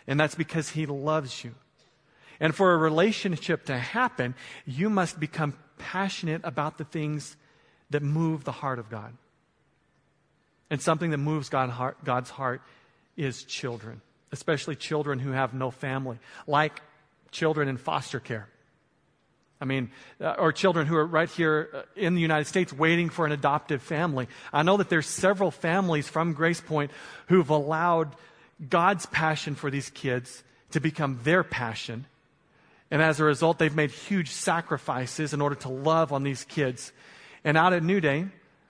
And 0.05 0.19
that's 0.19 0.35
because 0.35 0.69
he 0.69 0.85
loves 0.85 1.43
you. 1.43 1.55
And 2.39 2.53
for 2.53 2.73
a 2.73 2.77
relationship 2.77 3.65
to 3.65 3.77
happen, 3.77 4.35
you 4.65 4.89
must 4.89 5.19
become 5.19 5.57
passionate 5.79 6.41
about 6.43 6.77
the 6.77 6.85
things 6.85 7.35
that 7.89 8.03
move 8.03 8.43
the 8.43 8.51
heart 8.51 8.77
of 8.77 8.89
God. 8.89 9.13
And 10.69 10.81
something 10.81 11.11
that 11.11 11.17
moves 11.17 11.49
God's 11.49 12.29
heart 12.29 12.61
is 13.15 13.43
children, 13.43 14.01
especially 14.31 14.75
children 14.75 15.19
who 15.19 15.31
have 15.31 15.53
no 15.53 15.71
family, 15.71 16.19
like 16.45 16.81
children 17.31 17.67
in 17.67 17.77
foster 17.77 18.19
care. 18.19 18.47
I 19.59 19.65
mean, 19.65 19.89
uh, 20.21 20.35
or 20.37 20.51
children 20.51 20.85
who 20.85 20.95
are 20.95 21.05
right 21.05 21.29
here 21.29 21.69
uh, 21.73 21.81
in 21.95 22.13
the 22.13 22.21
United 22.21 22.45
States 22.45 22.71
waiting 22.71 23.09
for 23.09 23.25
an 23.25 23.31
adoptive 23.31 23.81
family. 23.81 24.27
I 24.53 24.61
know 24.61 24.77
that 24.77 24.89
there's 24.89 25.07
several 25.07 25.49
families 25.49 26.07
from 26.07 26.33
Grace 26.33 26.61
Point 26.61 26.91
who've 27.27 27.49
allowed 27.49 28.15
God's 28.69 29.07
passion 29.07 29.55
for 29.55 29.71
these 29.71 29.89
kids 29.89 30.43
to 30.71 30.79
become 30.79 31.19
their 31.23 31.43
passion. 31.43 32.05
And 32.91 33.01
as 33.01 33.19
a 33.19 33.23
result, 33.23 33.57
they've 33.57 33.75
made 33.75 33.91
huge 33.91 34.29
sacrifices 34.29 35.33
in 35.33 35.41
order 35.41 35.55
to 35.55 35.69
love 35.69 36.13
on 36.13 36.23
these 36.23 36.43
kids. 36.43 36.91
And 37.43 37.57
out 37.57 37.73
at 37.73 37.83
New 37.83 37.99
Day, 37.99 38.25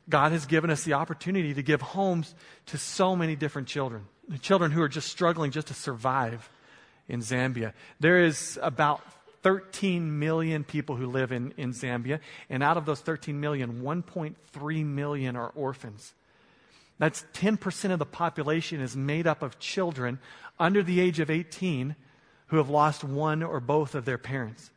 God 0.10 0.32
has 0.32 0.46
given 0.46 0.70
us 0.70 0.84
the 0.84 0.94
opportunity 0.94 1.54
to 1.54 1.62
give 1.62 1.82
homes 1.82 2.34
to 2.68 2.78
so 2.78 3.16
many 3.16 3.36
different 3.36 3.68
children. 3.68 4.08
Children 4.42 4.72
who 4.72 4.82
are 4.82 4.90
just 4.90 5.10
struggling 5.10 5.52
just 5.52 5.68
to 5.68 5.74
survive 5.74 6.50
in 7.08 7.22
Zambia. 7.22 7.74
There 8.00 8.24
is 8.24 8.60
about 8.62 9.02
13 9.44 10.20
million 10.20 10.64
people 10.64 10.96
who 10.96 11.08
live 11.08 11.32
in, 11.32 11.54
in 11.58 11.72
Zambia, 11.72 12.20
and 12.50 12.64
out 12.64 12.78
of 12.78 12.86
those 12.86 13.00
13 13.00 13.40
million, 13.40 13.82
1.3 13.82 14.86
million 14.86 15.36
are 15.36 15.50
orphans. 15.56 16.14
That's 17.00 17.24
10% 17.34 17.92
of 17.92 18.00
the 18.00 18.06
population 18.06 18.82
is 18.82 18.96
made 18.96 19.28
up 19.28 19.44
of 19.44 19.60
children 19.60 20.20
under 20.60 20.82
the 20.82 21.00
age 21.00 21.20
of 21.20 21.30
18 21.30 21.96
who 22.48 22.58
have 22.58 22.70
lost 22.70 23.04
one 23.04 23.44
or 23.44 23.60
both 23.60 23.94
of 23.94 24.06
their 24.06 24.18
parents. 24.18 24.72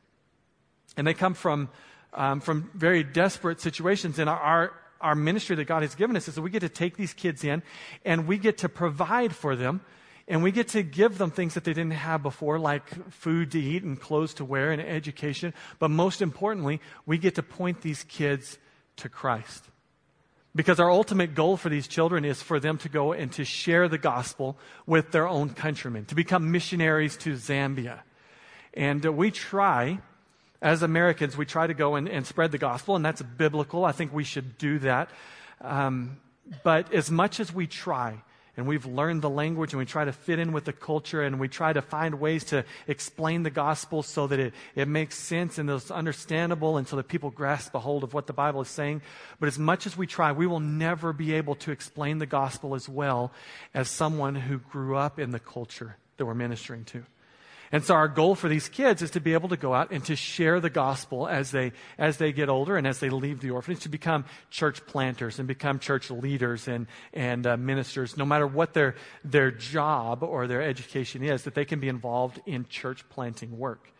And 0.97 1.07
they 1.07 1.15
come 1.15 1.35
from, 1.35 1.71
um, 2.13 2.41
from 2.41 2.71
very 2.75 3.03
desperate 3.03 3.61
situations. 3.61 4.19
And 4.19 4.29
our, 4.29 4.73
our, 5.01 5.15
ministry 5.15 5.57
that 5.57 5.65
God 5.65 5.83
has 5.83 5.95
given 5.95 6.17
us 6.17 6.29
is 6.29 6.35
that 6.35 6.43
we 6.43 6.51
get 6.51 6.61
to 6.61 6.69
take 6.69 6.97
these 6.97 7.13
kids 7.13 7.45
in 7.45 7.63
and 8.05 8.27
we 8.27 8.39
get 8.39 8.59
to 8.59 8.69
provide 8.69 9.35
for 9.35 9.57
them 9.57 9.81
and 10.29 10.43
we 10.43 10.53
get 10.53 10.69
to 10.69 10.83
give 10.83 11.19
them 11.19 11.31
things 11.33 11.55
that 11.55 11.65
they 11.65 11.73
didn't 11.73 11.93
have 11.93 12.23
before, 12.23 12.59
like 12.59 13.11
food 13.13 13.51
to 13.51 13.61
eat 13.61 13.83
and 13.83 14.01
clothes 14.01 14.35
to 14.35 14.45
wear 14.45 14.71
and 14.71 14.81
education. 14.81 15.53
But 15.81 15.91
most 15.91 16.23
importantly, 16.23 16.81
we 17.05 17.19
get 17.19 17.35
to 17.35 17.43
point 17.43 17.81
these 17.81 18.05
kids 18.05 18.59
to 18.99 19.09
Christ. 19.09 19.65
Because 20.55 20.81
our 20.81 20.91
ultimate 20.91 21.35
goal 21.35 21.57
for 21.57 21.69
these 21.69 21.89
children 21.89 22.25
is 22.25 22.43
for 22.43 22.61
them 22.61 22.79
to 22.79 22.89
go 22.89 23.13
and 23.13 23.31
to 23.33 23.45
share 23.45 23.89
the 23.89 23.99
gospel 23.99 24.57
with 24.87 25.11
their 25.11 25.29
own 25.29 25.51
countrymen, 25.51 26.05
to 26.07 26.15
become 26.15 26.51
missionaries 26.51 27.17
to 27.19 27.35
Zambia. 27.35 28.01
And 28.75 29.05
uh, 29.05 29.13
we 29.13 29.31
try, 29.31 30.01
as 30.63 30.83
Americans, 30.83 31.37
we 31.37 31.47
try 31.47 31.67
to 31.67 31.75
go 31.75 31.95
and, 31.95 32.09
and, 32.09 32.27
spread 32.27 32.53
the 32.53 32.59
gospel, 32.59 32.97
and 32.97 33.05
that's 33.05 33.23
biblical. 33.23 33.85
I 33.85 33.93
think 33.93 34.13
we 34.13 34.25
should 34.25 34.59
do 34.59 34.79
that. 34.81 35.11
Um, 35.61 36.19
but 36.63 36.93
as 36.93 37.11
much 37.11 37.41
as 37.41 37.53
we 37.53 37.67
try, 37.67 38.23
and 38.57 38.67
we've 38.67 38.85
learned 38.85 39.23
the 39.23 39.31
language 39.31 39.73
and 39.73 39.79
we 39.79 39.87
try 39.87 40.05
to 40.05 40.13
fit 40.13 40.39
in 40.39 40.53
with 40.53 40.67
the 40.67 40.73
culture 40.73 41.23
and 41.23 41.41
we 41.41 41.49
try 41.49 41.73
to 41.73 41.81
find 41.81 42.21
ways 42.21 42.45
to 42.45 42.65
explain 42.87 43.43
the 43.43 43.51
gospel 43.51 44.03
so 44.03 44.27
that 44.27 44.39
it, 44.39 44.55
it 44.75 44.87
makes 44.87 45.17
sense 45.17 45.57
and 45.57 45.71
is 45.71 45.91
understandable 45.91 46.77
and 46.77 46.87
so 46.87 46.97
that 46.97 47.09
people 47.09 47.31
grasp 47.31 47.75
a 47.75 47.79
hold 47.79 48.05
of 48.05 48.13
what 48.13 48.27
the 48.27 48.35
Bible 48.35 48.61
is 48.61 48.69
saying. 48.69 49.01
But 49.39 49.47
as 49.47 49.59
much 49.59 49.87
as 49.87 49.97
we 49.97 50.07
try, 50.07 50.33
we 50.33 50.47
will 50.47 50.61
never 50.61 51.15
be 51.15 51.33
able 51.35 51.55
to 51.57 51.71
explain 51.71 52.19
the 52.19 52.27
gospel 52.27 52.75
as 52.75 52.87
well 52.87 53.33
as 53.73 53.89
someone 53.89 54.35
who 54.35 54.59
grew 54.59 54.97
up 54.97 55.19
in 55.19 55.31
the 55.31 55.41
culture 55.41 55.97
that 56.19 56.27
we're 56.27 56.35
ministering 56.35 56.85
to. 56.85 57.05
And 57.73 57.85
so 57.85 57.95
our 57.95 58.09
goal 58.09 58.35
for 58.35 58.49
these 58.49 58.69
kids 58.69 59.01
is 59.01 59.13
to 59.13 59.21
be 59.21 59.33
able 59.33 59.49
to 59.51 59.57
go 59.57 59.73
out 59.73 59.93
and 59.93 60.05
to 60.07 60.17
share 60.17 60.59
the 60.59 60.71
gospel 60.71 61.29
as 61.29 61.53
they, 61.53 61.73
as 61.99 62.17
they 62.17 62.33
get 62.33 62.49
older 62.49 62.77
and 62.77 62.85
as 62.85 62.99
they 62.99 63.11
leave 63.11 63.41
the 63.41 63.51
orphanage, 63.51 63.83
to 63.85 63.89
become 63.89 64.25
church 64.51 64.85
planters 64.87 65.39
and 65.39 65.47
become 65.47 65.79
church 65.79 66.11
leaders 66.11 66.67
and, 66.67 66.89
and 67.13 67.47
uh, 67.47 67.57
ministers, 67.57 68.17
no 68.17 68.25
matter 68.25 68.47
what 68.47 68.75
their, 68.75 68.97
their 69.25 69.53
job 69.53 70.25
or 70.25 70.49
their 70.49 70.63
education 70.63 71.23
is, 71.23 71.45
that 71.45 71.55
they 71.55 71.65
can 71.65 71.79
be 71.79 71.89
involved 71.89 72.41
in 72.45 72.67
church 72.69 73.09
planting 73.09 73.57
work. 73.57 73.93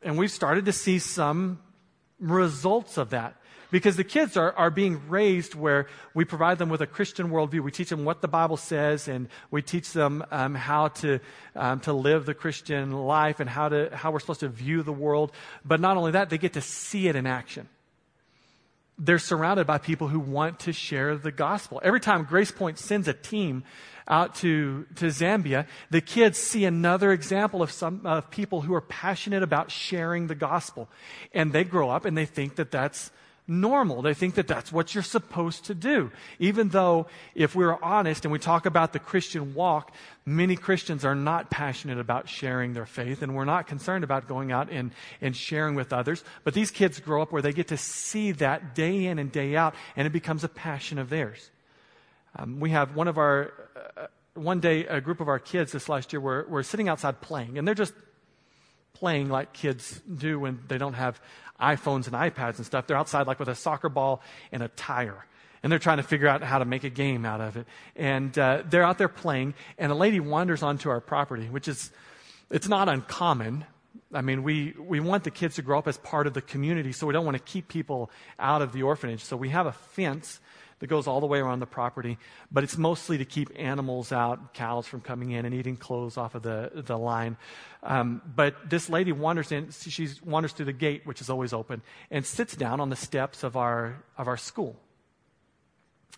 And 0.00 0.16
we've 0.16 0.30
started 0.30 0.66
to 0.66 0.72
see 0.72 1.00
some 1.00 1.58
results 2.20 2.96
of 2.96 3.10
that 3.10 3.36
because 3.74 3.96
the 3.96 4.04
kids 4.04 4.36
are, 4.36 4.52
are 4.52 4.70
being 4.70 5.02
raised 5.08 5.56
where 5.56 5.88
we 6.14 6.24
provide 6.24 6.58
them 6.58 6.68
with 6.68 6.80
a 6.80 6.86
Christian 6.86 7.30
worldview. 7.30 7.58
We 7.58 7.72
teach 7.72 7.88
them 7.88 8.04
what 8.04 8.22
the 8.22 8.28
Bible 8.28 8.56
says, 8.56 9.08
and 9.08 9.26
we 9.50 9.62
teach 9.62 9.92
them 9.92 10.24
um, 10.30 10.54
how 10.54 10.88
to, 11.02 11.18
um, 11.56 11.80
to 11.80 11.92
live 11.92 12.24
the 12.24 12.34
Christian 12.34 12.92
life 12.92 13.40
and 13.40 13.50
how, 13.50 13.70
to, 13.70 13.90
how 13.92 14.12
we're 14.12 14.20
supposed 14.20 14.38
to 14.40 14.48
view 14.48 14.84
the 14.84 14.92
world. 14.92 15.32
But 15.64 15.80
not 15.80 15.96
only 15.96 16.12
that, 16.12 16.30
they 16.30 16.38
get 16.38 16.52
to 16.52 16.60
see 16.60 17.08
it 17.08 17.16
in 17.16 17.26
action. 17.26 17.68
They're 18.96 19.18
surrounded 19.18 19.66
by 19.66 19.78
people 19.78 20.06
who 20.06 20.20
want 20.20 20.60
to 20.60 20.72
share 20.72 21.16
the 21.16 21.32
gospel. 21.32 21.80
Every 21.82 21.98
time 21.98 22.26
Grace 22.26 22.52
Point 22.52 22.78
sends 22.78 23.08
a 23.08 23.12
team 23.12 23.64
out 24.06 24.36
to, 24.36 24.86
to 24.94 25.06
Zambia, 25.06 25.66
the 25.90 26.00
kids 26.00 26.38
see 26.38 26.64
another 26.64 27.10
example 27.10 27.60
of 27.60 27.72
some 27.72 28.06
of 28.06 28.30
people 28.30 28.60
who 28.60 28.72
are 28.72 28.80
passionate 28.80 29.42
about 29.42 29.72
sharing 29.72 30.28
the 30.28 30.36
gospel. 30.36 30.88
And 31.32 31.52
they 31.52 31.64
grow 31.64 31.90
up 31.90 32.04
and 32.04 32.16
they 32.16 32.26
think 32.26 32.54
that 32.54 32.70
that's 32.70 33.10
normal. 33.46 34.00
They 34.00 34.14
think 34.14 34.36
that 34.36 34.46
that's 34.46 34.72
what 34.72 34.94
you're 34.94 35.02
supposed 35.02 35.66
to 35.66 35.74
do. 35.74 36.10
Even 36.38 36.70
though, 36.70 37.06
if 37.34 37.54
we're 37.54 37.76
honest 37.82 38.24
and 38.24 38.32
we 38.32 38.38
talk 38.38 38.64
about 38.64 38.92
the 38.92 38.98
Christian 38.98 39.54
walk, 39.54 39.92
many 40.24 40.56
Christians 40.56 41.04
are 41.04 41.14
not 41.14 41.50
passionate 41.50 41.98
about 41.98 42.28
sharing 42.28 42.72
their 42.72 42.86
faith 42.86 43.22
and 43.22 43.34
we're 43.34 43.44
not 43.44 43.66
concerned 43.66 44.02
about 44.02 44.28
going 44.28 44.50
out 44.50 44.70
and, 44.70 44.92
and 45.20 45.36
sharing 45.36 45.74
with 45.74 45.92
others. 45.92 46.24
But 46.42 46.54
these 46.54 46.70
kids 46.70 47.00
grow 47.00 47.20
up 47.20 47.32
where 47.32 47.42
they 47.42 47.52
get 47.52 47.68
to 47.68 47.76
see 47.76 48.32
that 48.32 48.74
day 48.74 49.06
in 49.06 49.18
and 49.18 49.30
day 49.30 49.56
out 49.56 49.74
and 49.96 50.06
it 50.06 50.10
becomes 50.10 50.42
a 50.44 50.48
passion 50.48 50.98
of 50.98 51.10
theirs. 51.10 51.50
Um, 52.36 52.60
we 52.60 52.70
have 52.70 52.96
one 52.96 53.08
of 53.08 53.18
our, 53.18 53.52
uh, 53.96 54.06
one 54.34 54.60
day, 54.60 54.86
a 54.86 55.00
group 55.00 55.20
of 55.20 55.28
our 55.28 55.38
kids 55.38 55.72
this 55.72 55.88
last 55.88 56.12
year 56.12 56.20
were, 56.20 56.46
were 56.48 56.62
sitting 56.62 56.88
outside 56.88 57.20
playing 57.20 57.58
and 57.58 57.68
they're 57.68 57.74
just 57.74 57.94
playing 58.94 59.28
like 59.28 59.52
kids 59.52 60.00
do 60.12 60.40
when 60.40 60.60
they 60.68 60.78
don't 60.78 60.94
have 60.94 61.20
iPhones 61.60 62.06
and 62.06 62.14
iPads 62.14 62.56
and 62.56 62.66
stuff. 62.66 62.86
They're 62.86 62.96
outside 62.96 63.26
like 63.26 63.38
with 63.38 63.48
a 63.48 63.54
soccer 63.54 63.88
ball 63.88 64.22
and 64.52 64.62
a 64.62 64.68
tire. 64.68 65.24
And 65.62 65.72
they're 65.72 65.78
trying 65.78 65.96
to 65.96 66.02
figure 66.02 66.28
out 66.28 66.42
how 66.42 66.58
to 66.58 66.66
make 66.66 66.84
a 66.84 66.90
game 66.90 67.24
out 67.24 67.40
of 67.40 67.56
it. 67.56 67.66
And 67.96 68.38
uh, 68.38 68.64
they're 68.68 68.82
out 68.82 68.98
there 68.98 69.08
playing, 69.08 69.54
and 69.78 69.90
a 69.90 69.94
lady 69.94 70.20
wanders 70.20 70.62
onto 70.62 70.90
our 70.90 71.00
property, 71.00 71.46
which 71.46 71.68
is, 71.68 71.90
it's 72.50 72.68
not 72.68 72.88
uncommon. 72.90 73.64
I 74.12 74.20
mean, 74.20 74.42
we, 74.42 74.74
we 74.78 75.00
want 75.00 75.24
the 75.24 75.30
kids 75.30 75.54
to 75.54 75.62
grow 75.62 75.78
up 75.78 75.88
as 75.88 75.96
part 75.96 76.26
of 76.26 76.34
the 76.34 76.42
community, 76.42 76.92
so 76.92 77.06
we 77.06 77.14
don't 77.14 77.24
want 77.24 77.38
to 77.38 77.42
keep 77.42 77.68
people 77.68 78.10
out 78.38 78.60
of 78.60 78.72
the 78.72 78.82
orphanage. 78.82 79.24
So 79.24 79.38
we 79.38 79.48
have 79.50 79.64
a 79.66 79.72
fence 79.72 80.38
that 80.78 80.86
goes 80.86 81.06
all 81.06 81.20
the 81.20 81.26
way 81.26 81.38
around 81.38 81.60
the 81.60 81.66
property, 81.66 82.18
but 82.50 82.64
it's 82.64 82.76
mostly 82.76 83.18
to 83.18 83.24
keep 83.24 83.50
animals 83.56 84.12
out, 84.12 84.54
cows 84.54 84.86
from 84.86 85.00
coming 85.00 85.30
in 85.30 85.44
and 85.44 85.54
eating 85.54 85.76
clothes 85.76 86.16
off 86.16 86.34
of 86.34 86.42
the, 86.42 86.70
the 86.74 86.98
line. 86.98 87.36
Um, 87.82 88.22
but 88.34 88.68
this 88.68 88.88
lady 88.88 89.12
wanders 89.12 89.52
in, 89.52 89.70
she 89.70 90.08
wanders 90.24 90.52
through 90.52 90.66
the 90.66 90.72
gate, 90.72 91.06
which 91.06 91.20
is 91.20 91.30
always 91.30 91.52
open, 91.52 91.82
and 92.10 92.24
sits 92.24 92.56
down 92.56 92.80
on 92.80 92.90
the 92.90 92.96
steps 92.96 93.42
of 93.42 93.56
our, 93.56 94.02
of 94.18 94.28
our 94.28 94.36
school. 94.36 94.76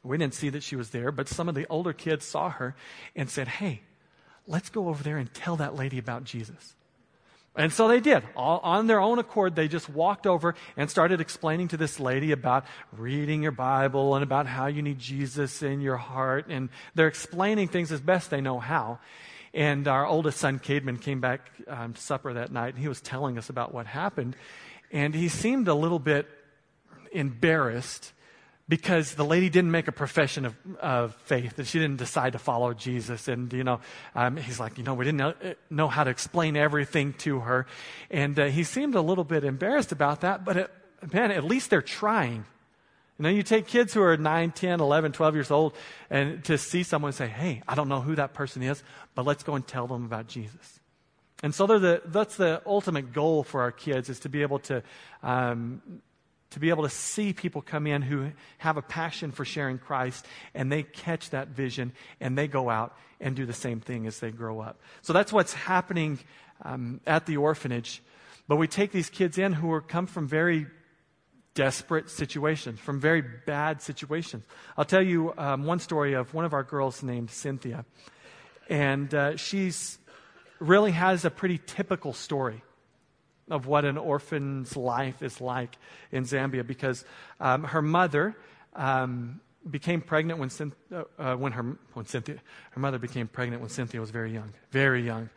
We 0.03 0.19
didn't 0.19 0.35
see 0.35 0.51
that 0.51 0.63
she 0.63 0.77
was 0.77 0.91
there, 0.91 1.11
but 1.11 1.29
some 1.29 1.49
of 1.49 1.55
the 1.55 1.67
older 1.69 1.93
kids 1.93 2.25
saw 2.25 2.51
her 2.51 2.77
and 3.17 3.29
said, 3.29 3.49
Hey, 3.49 3.83
let's 4.47 4.71
go 4.71 4.89
over 4.89 5.03
there 5.03 5.19
and 5.19 5.33
tell 5.35 5.57
that 5.57 5.75
lady 5.75 5.99
about 5.99 6.25
Jesus. 6.25 6.75
And 7.57 7.73
so 7.73 7.89
they 7.89 8.01
did. 8.01 8.23
All, 8.37 8.61
on 8.63 8.87
their 8.87 9.01
own 9.01 9.19
accord, 9.19 9.57
they 9.57 9.67
just 9.67 9.89
walked 9.89 10.27
over 10.27 10.55
and 10.77 10.91
started 10.91 11.21
explaining 11.21 11.69
to 11.69 11.77
this 11.77 11.99
lady 11.99 12.33
about 12.33 12.67
reading 12.93 13.43
your 13.43 13.53
Bible 13.53 14.15
and 14.15 14.23
about 14.23 14.47
how 14.47 14.67
you 14.67 14.83
need 14.83 14.99
Jesus 14.99 15.63
in 15.63 15.81
your 15.81 15.97
heart. 15.97 16.47
And 16.49 16.69
they're 16.95 17.09
explaining 17.09 17.69
things 17.69 17.91
as 17.93 18.01
best 18.01 18.31
they 18.31 18.43
know 18.43 18.59
how. 18.61 18.99
And 19.55 19.89
our 19.89 20.07
oldest 20.07 20.39
son, 20.39 20.59
Cademan, 20.59 21.01
came 21.01 21.21
back 21.21 21.51
um, 21.67 21.95
to 21.95 22.01
supper 22.01 22.35
that 22.35 22.53
night 22.53 22.75
and 22.75 22.79
he 22.79 22.89
was 22.89 23.01
telling 23.01 23.39
us 23.39 23.49
about 23.49 23.73
what 23.73 23.87
happened. 23.87 24.37
And 24.93 25.15
he 25.15 25.29
seemed 25.29 25.67
a 25.67 25.75
little 25.75 25.99
bit 25.99 26.29
embarrassed 27.11 28.13
because 28.69 29.15
the 29.15 29.25
lady 29.25 29.49
didn't 29.49 29.71
make 29.71 29.87
a 29.87 29.93
profession 29.93 30.45
of, 30.45 30.57
of 30.81 31.15
faith, 31.15 31.57
that 31.57 31.67
she 31.67 31.79
didn't 31.79 31.99
decide 31.99 32.33
to 32.33 32.39
follow 32.39 32.75
Jesus. 32.75 33.29
And, 33.29 33.53
you 33.53 33.63
know, 33.63 33.81
um, 34.15 34.37
he's 34.37 34.59
like, 34.59 34.77
you 34.77 34.85
know, 34.85 34.95
we 34.95 35.05
didn't 35.05 35.19
know, 35.19 35.35
know, 35.71 35.89
how 35.89 36.03
to 36.03 36.11
explain 36.11 36.57
everything 36.57 37.13
to 37.19 37.41
her. 37.41 37.67
And 38.11 38.39
uh, 38.39 38.47
he 38.47 38.65
seemed 38.65 38.97
a 38.97 39.01
little 39.01 39.25
bit 39.25 39.45
embarrassed 39.45 39.93
about 39.93 40.23
that, 40.23 40.45
but 40.45 40.57
it, 40.57 40.71
man, 41.13 41.31
at 41.31 41.45
least 41.45 41.71
they're 41.71 41.81
trying. 41.81 42.45
You 43.19 43.23
know, 43.23 43.29
you 43.29 43.45
take 43.45 43.69
kids 43.69 43.95
who 43.95 44.03
are 44.03 44.17
9, 44.17 44.51
10, 44.51 44.81
11, 44.81 45.13
12 45.13 45.35
years 45.35 45.51
old 45.51 45.75
and 46.11 46.45
to 46.45 46.59
see 46.59 46.83
someone 46.83 47.13
say, 47.13 47.29
hey, 47.29 47.63
I 47.69 47.77
don't 47.77 47.89
know 47.89 48.01
who 48.01 48.17
that 48.17 48.35
person 48.35 48.63
is, 48.63 48.83
but 49.15 49.25
let's 49.25 49.43
go 49.43 49.55
and 49.55 49.67
tell 49.67 49.87
them 49.87 50.05
about 50.05 50.27
Jesus. 50.27 50.81
And 51.43 51.55
so 51.55 51.67
the, 51.67 52.03
that's 52.07 52.37
the 52.37 52.63
ultimate 52.67 53.13
goal 53.13 53.45
for 53.45 53.61
our 53.61 53.73
kids 53.73 54.09
is 54.09 54.21
to 54.21 54.29
be 54.29 54.43
able 54.43 54.59
to 54.61 54.83
um, 55.23 55.83
to 56.51 56.61
be 56.61 56.71
able 56.71 56.85
to 56.85 56.91
see 56.91 57.33
people 57.33 57.63
come 57.63 57.87
in 57.87 58.03
who 58.03 58.31
have 58.59 58.77
a 58.77 58.83
passion 58.83 59.33
for 59.33 59.45
sharing 59.45 59.79
Christ 59.79 60.27
and 60.55 60.71
they 60.71 60.83
catch 60.83 61.31
that 61.31 61.49
vision 61.49 61.93
and 62.21 62.37
they 62.37 62.49
go 62.49 62.71
out 62.71 62.97
and 63.21 63.35
do 63.35 63.47
the 63.47 63.53
same 63.53 63.81
thing 63.81 64.07
as 64.07 64.21
they 64.21 64.31
grow 64.31 64.61
up. 64.61 64.81
So 65.03 65.13
that's 65.13 65.33
what's 65.33 65.53
happening 65.53 66.19
um, 66.65 67.01
at 67.07 67.27
the 67.27 67.37
orphanage. 67.37 68.03
But 68.49 68.57
we 68.57 68.69
take 68.69 68.93
these 68.93 69.11
kids 69.11 69.39
in 69.39 69.53
who 69.53 69.73
are, 69.73 69.81
come 69.81 70.07
from 70.07 70.29
very 70.29 70.67
desperate 71.55 72.11
situations, 72.11 72.79
from 72.79 73.01
very 73.01 73.23
bad 73.23 73.83
situations. 73.83 74.45
I'll 74.77 74.85
tell 74.85 75.03
you 75.03 75.33
um, 75.37 75.65
one 75.65 75.81
story 75.81 76.13
of 76.13 76.33
one 76.35 76.45
of 76.45 76.53
our 76.53 76.63
girls 76.63 77.03
named 77.03 77.31
Cynthia. 77.31 77.85
And 78.69 79.13
uh, 79.15 79.37
she's 79.37 79.99
really 80.61 80.93
has 80.93 81.25
a 81.25 81.31
pretty 81.31 81.59
typical 81.67 82.13
story 82.13 82.63
of 83.51 83.67
what 83.67 83.85
an 83.85 83.97
orphan's 83.97 84.77
life 84.77 85.23
is 85.23 85.41
like 85.41 85.77
in 86.11 86.25
Zambia 86.25 86.67
because 86.67 87.05
um, 87.41 87.65
her 87.65 87.83
mother 87.83 88.37
um, 88.75 89.41
became 89.69 90.01
pregnant 90.01 90.39
when, 90.39 90.51
uh, 90.93 91.03
uh, 91.19 91.37
when, 91.37 91.53
her, 91.53 91.77
when 91.95 92.07
Cynthia, 92.07 92.37
her 92.71 92.81
mother 92.81 92.99
became 92.99 93.29
pregnant 93.29 93.61
when 93.61 93.71
Cynthia 93.71 94.01
was 94.01 94.11
very 94.11 94.33
young, 94.33 94.53
very 94.71 95.03
young. 95.03 95.31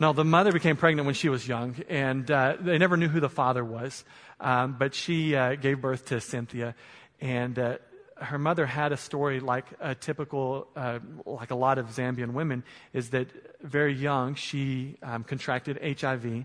No, 0.00 0.12
the 0.12 0.24
mother 0.24 0.52
became 0.52 0.76
pregnant 0.76 1.06
when 1.06 1.14
she 1.14 1.28
was 1.28 1.48
young, 1.48 1.74
and 1.88 2.30
uh, 2.30 2.56
they 2.60 2.78
never 2.78 2.96
knew 2.96 3.08
who 3.08 3.18
the 3.18 3.28
father 3.28 3.64
was. 3.64 4.04
Um, 4.38 4.76
but 4.78 4.94
she 4.94 5.34
uh, 5.34 5.56
gave 5.56 5.80
birth 5.80 6.06
to 6.06 6.20
Cynthia, 6.20 6.76
and 7.20 7.58
uh, 7.58 7.78
her 8.16 8.38
mother 8.38 8.64
had 8.64 8.92
a 8.92 8.96
story 8.96 9.40
like 9.40 9.66
a 9.80 9.94
typical, 9.94 10.68
uh, 10.76 11.00
like 11.24 11.50
a 11.50 11.56
lot 11.56 11.78
of 11.78 11.86
Zambian 11.86 12.32
women, 12.32 12.62
is 12.92 13.10
that 13.10 13.28
very 13.60 13.92
young 13.92 14.36
she 14.36 14.98
um, 15.02 15.24
contracted 15.24 15.98
HIV 16.00 16.44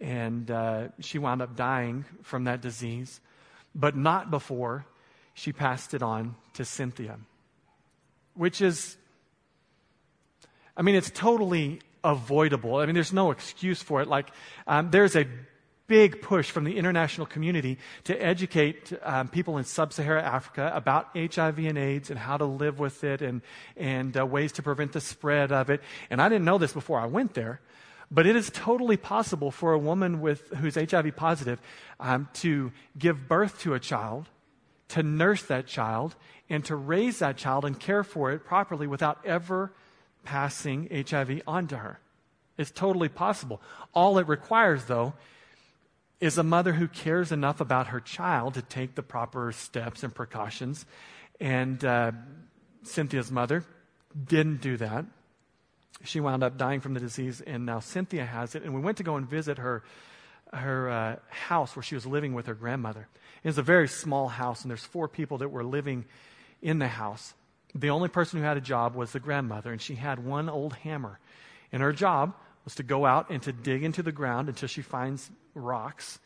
and 0.00 0.50
uh, 0.50 0.88
she 1.00 1.18
wound 1.18 1.42
up 1.42 1.56
dying 1.56 2.04
from 2.22 2.44
that 2.44 2.60
disease, 2.60 3.20
but 3.74 3.96
not 3.96 4.30
before 4.30 4.86
she 5.34 5.52
passed 5.52 5.94
it 5.94 6.02
on 6.02 6.34
to 6.54 6.64
Cynthia, 6.64 7.18
which 8.34 8.60
is, 8.60 8.96
I 10.76 10.82
mean, 10.82 10.94
it's 10.94 11.10
totally 11.10 11.80
avoidable. 12.02 12.76
I 12.76 12.86
mean, 12.86 12.94
there's 12.94 13.12
no 13.12 13.30
excuse 13.30 13.82
for 13.82 14.00
it. 14.00 14.08
Like, 14.08 14.30
um, 14.66 14.90
there's 14.90 15.16
a 15.16 15.26
big 15.86 16.22
push 16.22 16.48
from 16.48 16.62
the 16.62 16.78
international 16.78 17.26
community 17.26 17.76
to 18.04 18.14
educate 18.14 18.92
um, 19.02 19.26
people 19.26 19.58
in 19.58 19.64
sub-Saharan 19.64 20.24
Africa 20.24 20.70
about 20.72 21.08
HIV 21.16 21.58
and 21.58 21.76
AIDS 21.76 22.10
and 22.10 22.18
how 22.18 22.36
to 22.36 22.44
live 22.44 22.78
with 22.78 23.02
it 23.02 23.22
and, 23.22 23.42
and 23.76 24.16
uh, 24.16 24.24
ways 24.24 24.52
to 24.52 24.62
prevent 24.62 24.92
the 24.92 25.00
spread 25.00 25.50
of 25.50 25.68
it. 25.68 25.80
And 26.08 26.22
I 26.22 26.28
didn't 26.28 26.44
know 26.44 26.58
this 26.58 26.72
before 26.72 27.00
I 27.00 27.06
went 27.06 27.34
there, 27.34 27.60
but 28.10 28.26
it 28.26 28.36
is 28.36 28.50
totally 28.52 28.96
possible 28.96 29.50
for 29.50 29.72
a 29.72 29.78
woman 29.78 30.20
with, 30.20 30.48
who's 30.56 30.74
HIV 30.74 31.14
positive 31.16 31.60
um, 32.00 32.28
to 32.34 32.72
give 32.98 33.28
birth 33.28 33.60
to 33.60 33.74
a 33.74 33.80
child, 33.80 34.28
to 34.88 35.02
nurse 35.02 35.42
that 35.42 35.66
child, 35.66 36.16
and 36.48 36.64
to 36.64 36.74
raise 36.74 37.20
that 37.20 37.36
child 37.36 37.64
and 37.64 37.78
care 37.78 38.02
for 38.02 38.32
it 38.32 38.44
properly 38.44 38.86
without 38.86 39.24
ever 39.24 39.72
passing 40.24 40.88
HIV 40.90 41.42
onto 41.46 41.76
her. 41.76 42.00
It's 42.58 42.70
totally 42.70 43.08
possible. 43.08 43.62
All 43.94 44.18
it 44.18 44.26
requires, 44.26 44.84
though, 44.86 45.14
is 46.20 46.36
a 46.36 46.42
mother 46.42 46.74
who 46.74 46.88
cares 46.88 47.32
enough 47.32 47.60
about 47.60 47.86
her 47.86 48.00
child 48.00 48.54
to 48.54 48.62
take 48.62 48.94
the 48.96 49.02
proper 49.02 49.52
steps 49.52 50.02
and 50.02 50.14
precautions. 50.14 50.84
And 51.40 51.82
uh, 51.84 52.12
Cynthia's 52.82 53.30
mother 53.30 53.64
didn't 54.26 54.60
do 54.60 54.76
that. 54.76 55.06
She 56.04 56.20
wound 56.20 56.42
up 56.42 56.56
dying 56.56 56.80
from 56.80 56.94
the 56.94 57.00
disease, 57.00 57.40
and 57.40 57.66
now 57.66 57.80
Cynthia 57.80 58.24
has 58.24 58.54
it. 58.54 58.62
And 58.62 58.74
we 58.74 58.80
went 58.80 58.96
to 58.98 59.02
go 59.02 59.16
and 59.16 59.28
visit 59.28 59.58
her, 59.58 59.82
her 60.52 60.88
uh, 60.88 61.16
house 61.28 61.76
where 61.76 61.82
she 61.82 61.94
was 61.94 62.06
living 62.06 62.34
with 62.34 62.46
her 62.46 62.54
grandmother. 62.54 63.08
It's 63.44 63.58
a 63.58 63.62
very 63.62 63.88
small 63.88 64.28
house, 64.28 64.62
and 64.62 64.70
there's 64.70 64.84
four 64.84 65.08
people 65.08 65.38
that 65.38 65.50
were 65.50 65.64
living 65.64 66.04
in 66.62 66.78
the 66.78 66.88
house. 66.88 67.34
The 67.74 67.90
only 67.90 68.08
person 68.08 68.38
who 68.38 68.44
had 68.44 68.56
a 68.56 68.62
job 68.62 68.94
was 68.94 69.12
the 69.12 69.20
grandmother, 69.20 69.72
and 69.72 69.80
she 69.80 69.94
had 69.94 70.24
one 70.24 70.48
old 70.48 70.74
hammer. 70.74 71.18
And 71.72 71.82
her 71.82 71.92
job 71.92 72.34
was 72.64 72.74
to 72.76 72.82
go 72.82 73.06
out 73.06 73.30
and 73.30 73.42
to 73.42 73.52
dig 73.52 73.84
into 73.84 74.02
the 74.02 74.12
ground 74.12 74.48
until 74.48 74.68
she 74.68 74.82
finds 74.82 75.30
rocks 75.54 76.18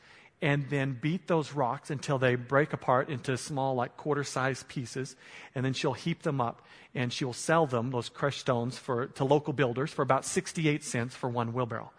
and 0.45 0.69
then 0.69 0.93
beat 1.01 1.27
those 1.27 1.55
rocks 1.55 1.91
until 1.91 2.19
they 2.19 2.35
break 2.35 2.75
apart 2.75 3.09
into 3.09 3.35
small, 3.39 3.75
like 3.75 3.97
quarter 3.97 4.23
sized 4.23 4.69
pieces. 4.69 5.17
And 5.55 5.65
then 5.65 5.73
she'll 5.73 5.95
heap 5.95 6.23
them 6.23 6.39
up 6.39 6.61
and 6.95 7.11
she 7.11 7.25
will 7.25 7.33
sell 7.33 7.65
them, 7.65 7.91
those 7.91 8.11
crushed 8.11 8.41
stones, 8.41 8.77
for, 8.77 9.07
to 9.07 9.25
local 9.25 9.55
builders 9.55 9.91
for 9.91 10.03
about 10.03 10.27
68 10.27 10.85
cents 10.85 11.17
for 11.17 11.31
one 11.31 11.55
wheelbarrow. 11.55 11.91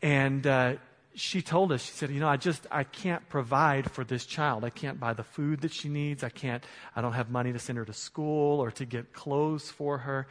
And 0.00 0.46
uh, 0.46 0.76
she 1.14 1.42
told 1.42 1.70
us, 1.70 1.84
she 1.84 1.92
said, 1.92 2.08
you 2.08 2.18
know, 2.18 2.28
I 2.28 2.38
just, 2.38 2.66
I 2.70 2.82
can't 2.82 3.28
provide 3.28 3.90
for 3.90 4.04
this 4.04 4.24
child. 4.24 4.64
I 4.64 4.70
can't 4.70 4.98
buy 4.98 5.12
the 5.12 5.22
food 5.22 5.60
that 5.60 5.74
she 5.74 5.90
needs. 5.90 6.24
I 6.24 6.30
can't, 6.30 6.64
I 6.96 7.02
don't 7.02 7.12
have 7.12 7.30
money 7.30 7.52
to 7.52 7.58
send 7.58 7.76
her 7.76 7.84
to 7.84 7.92
school 7.92 8.60
or 8.60 8.70
to 8.70 8.86
get 8.86 9.12
clothes 9.12 9.70
for 9.70 9.98
her. 9.98 10.26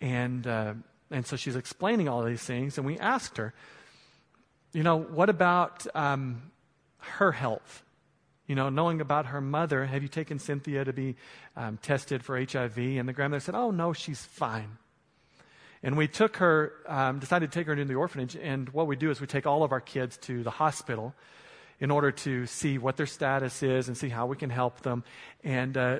And, 0.00 0.44
uh, 0.48 0.74
and 1.12 1.24
so 1.24 1.36
she's 1.36 1.54
explaining 1.54 2.08
all 2.08 2.24
these 2.24 2.42
things. 2.42 2.76
And 2.76 2.84
we 2.84 2.98
asked 2.98 3.36
her, 3.36 3.54
you 4.72 4.82
know, 4.82 4.96
what 4.96 5.28
about 5.28 5.86
um, 5.94 6.50
her 7.04 7.32
health? 7.32 7.84
You 8.46 8.54
know, 8.54 8.68
knowing 8.68 9.00
about 9.00 9.26
her 9.26 9.40
mother, 9.40 9.84
have 9.86 10.02
you 10.02 10.08
taken 10.08 10.38
Cynthia 10.38 10.84
to 10.84 10.92
be 10.92 11.16
um, 11.56 11.78
tested 11.78 12.24
for 12.24 12.38
HIV? 12.38 12.76
And 12.76 13.08
the 13.08 13.12
grandmother 13.12 13.40
said, 13.40 13.54
oh, 13.54 13.70
no, 13.70 13.92
she's 13.92 14.20
fine. 14.24 14.78
And 15.82 15.96
we 15.96 16.06
took 16.06 16.36
her, 16.36 16.72
um, 16.86 17.18
decided 17.18 17.50
to 17.50 17.58
take 17.58 17.66
her 17.66 17.72
into 17.72 17.84
the 17.84 17.94
orphanage. 17.94 18.36
And 18.36 18.68
what 18.70 18.86
we 18.86 18.96
do 18.96 19.10
is 19.10 19.20
we 19.20 19.26
take 19.26 19.46
all 19.46 19.64
of 19.64 19.72
our 19.72 19.80
kids 19.80 20.16
to 20.18 20.42
the 20.42 20.50
hospital 20.50 21.14
in 21.80 21.90
order 21.90 22.12
to 22.12 22.46
see 22.46 22.78
what 22.78 22.96
their 22.96 23.06
status 23.06 23.62
is 23.62 23.88
and 23.88 23.96
see 23.96 24.08
how 24.08 24.26
we 24.26 24.36
can 24.36 24.50
help 24.50 24.82
them. 24.82 25.02
And 25.42 25.76
uh, 25.76 25.98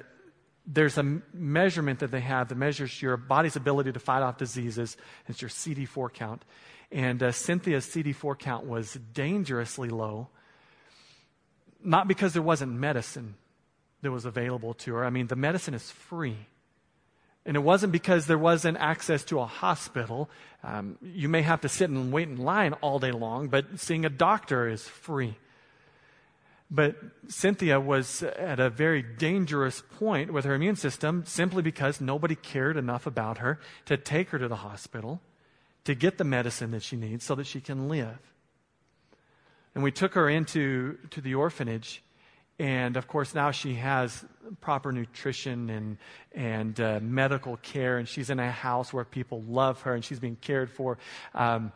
there's 0.67 0.97
a 0.99 1.21
measurement 1.33 1.99
that 2.01 2.13
they 2.13 2.21
have 2.21 2.49
that 2.49 2.55
measures 2.55 3.03
your 3.03 3.17
body's 3.17 3.57
ability 3.57 3.93
to 3.93 3.99
fight 3.99 4.23
off 4.23 4.39
diseases. 4.39 4.97
It's 5.27 5.43
your 5.43 5.49
CD4 5.49 6.13
count. 6.13 6.45
And 6.93 7.23
uh, 7.23 7.33
Cynthia's 7.33 7.87
CD4 7.87 8.39
count 8.39 8.67
was 8.67 8.95
dangerously 9.13 9.89
low, 9.89 10.29
not 11.85 12.09
because 12.09 12.33
there 12.33 12.43
wasn't 12.43 12.73
medicine 12.73 13.35
that 14.03 14.11
was 14.11 14.25
available 14.25 14.75
to 14.75 14.95
her. 14.95 15.05
I 15.05 15.11
mean, 15.11 15.29
the 15.29 15.37
medicine 15.37 15.75
is 15.75 15.91
free. 15.91 16.37
And 17.45 17.57
it 17.57 17.61
wasn't 17.61 17.93
because 17.93 18.27
there 18.27 18.39
wasn't 18.39 18.79
access 18.79 19.25
to 19.25 19.41
a 19.41 19.47
hospital. 19.47 20.31
Um, 20.63 20.97
you 21.03 21.29
may 21.29 21.43
have 21.43 21.61
to 21.63 21.69
sit 21.69 21.91
and 21.91 22.13
wait 22.13 22.29
in 22.29 22.37
line 22.37 22.73
all 22.75 22.99
day 22.99 23.11
long, 23.11 23.49
but 23.49 23.81
seeing 23.81 24.05
a 24.05 24.11
doctor 24.11 24.69
is 24.69 24.87
free. 24.87 25.37
But 26.71 26.97
Cynthia 27.29 27.81
was 27.81 28.23
at 28.23 28.59
a 28.59 28.71
very 28.71 29.03
dangerous 29.03 29.83
point 29.99 30.33
with 30.33 30.45
her 30.45 30.55
immune 30.55 30.77
system 30.77 31.25
simply 31.27 31.63
because 31.63 32.01
nobody 32.01 32.35
cared 32.35 32.77
enough 32.77 33.07
about 33.07 33.39
her 33.39 33.61
to 33.87 33.97
take 33.97 34.31
her 34.31 34.39
to 34.39 34.49
the 34.49 34.57
hospital 34.57 35.21
to 35.85 35.95
get 35.95 36.17
the 36.17 36.25
medicine 36.25 36.71
that 36.71 36.83
she 36.83 36.97
needs 36.97 37.25
so 37.25 37.35
that 37.35 37.47
she 37.47 37.61
can 37.61 37.89
live. 37.89 38.32
And 39.75 39.83
we 39.83 39.91
took 39.91 40.15
her 40.15 40.29
into 40.29 40.99
to 41.11 41.21
the 41.21 41.35
orphanage 41.35 42.03
and 42.63 42.97
of 42.97 43.09
course, 43.09 43.35
now 43.35 43.51
she 43.51 43.75
has 43.75 44.25
proper 44.61 44.93
nutrition 44.93 45.69
and, 45.69 45.99
and 46.33 46.81
uh, 46.81 47.01
medical 47.03 47.57
care, 47.57 47.99
and 47.99 48.07
she's 48.07 48.31
in 48.31 48.39
a 48.39 48.53
house 48.53 48.93
where 48.93 49.05
people 49.05 49.43
love 49.49 49.81
her 49.83 49.95
and 49.95 50.05
she's 50.05 50.21
being 50.21 50.37
cared 50.37 50.71
for. 50.71 50.97
Um, 51.35 51.73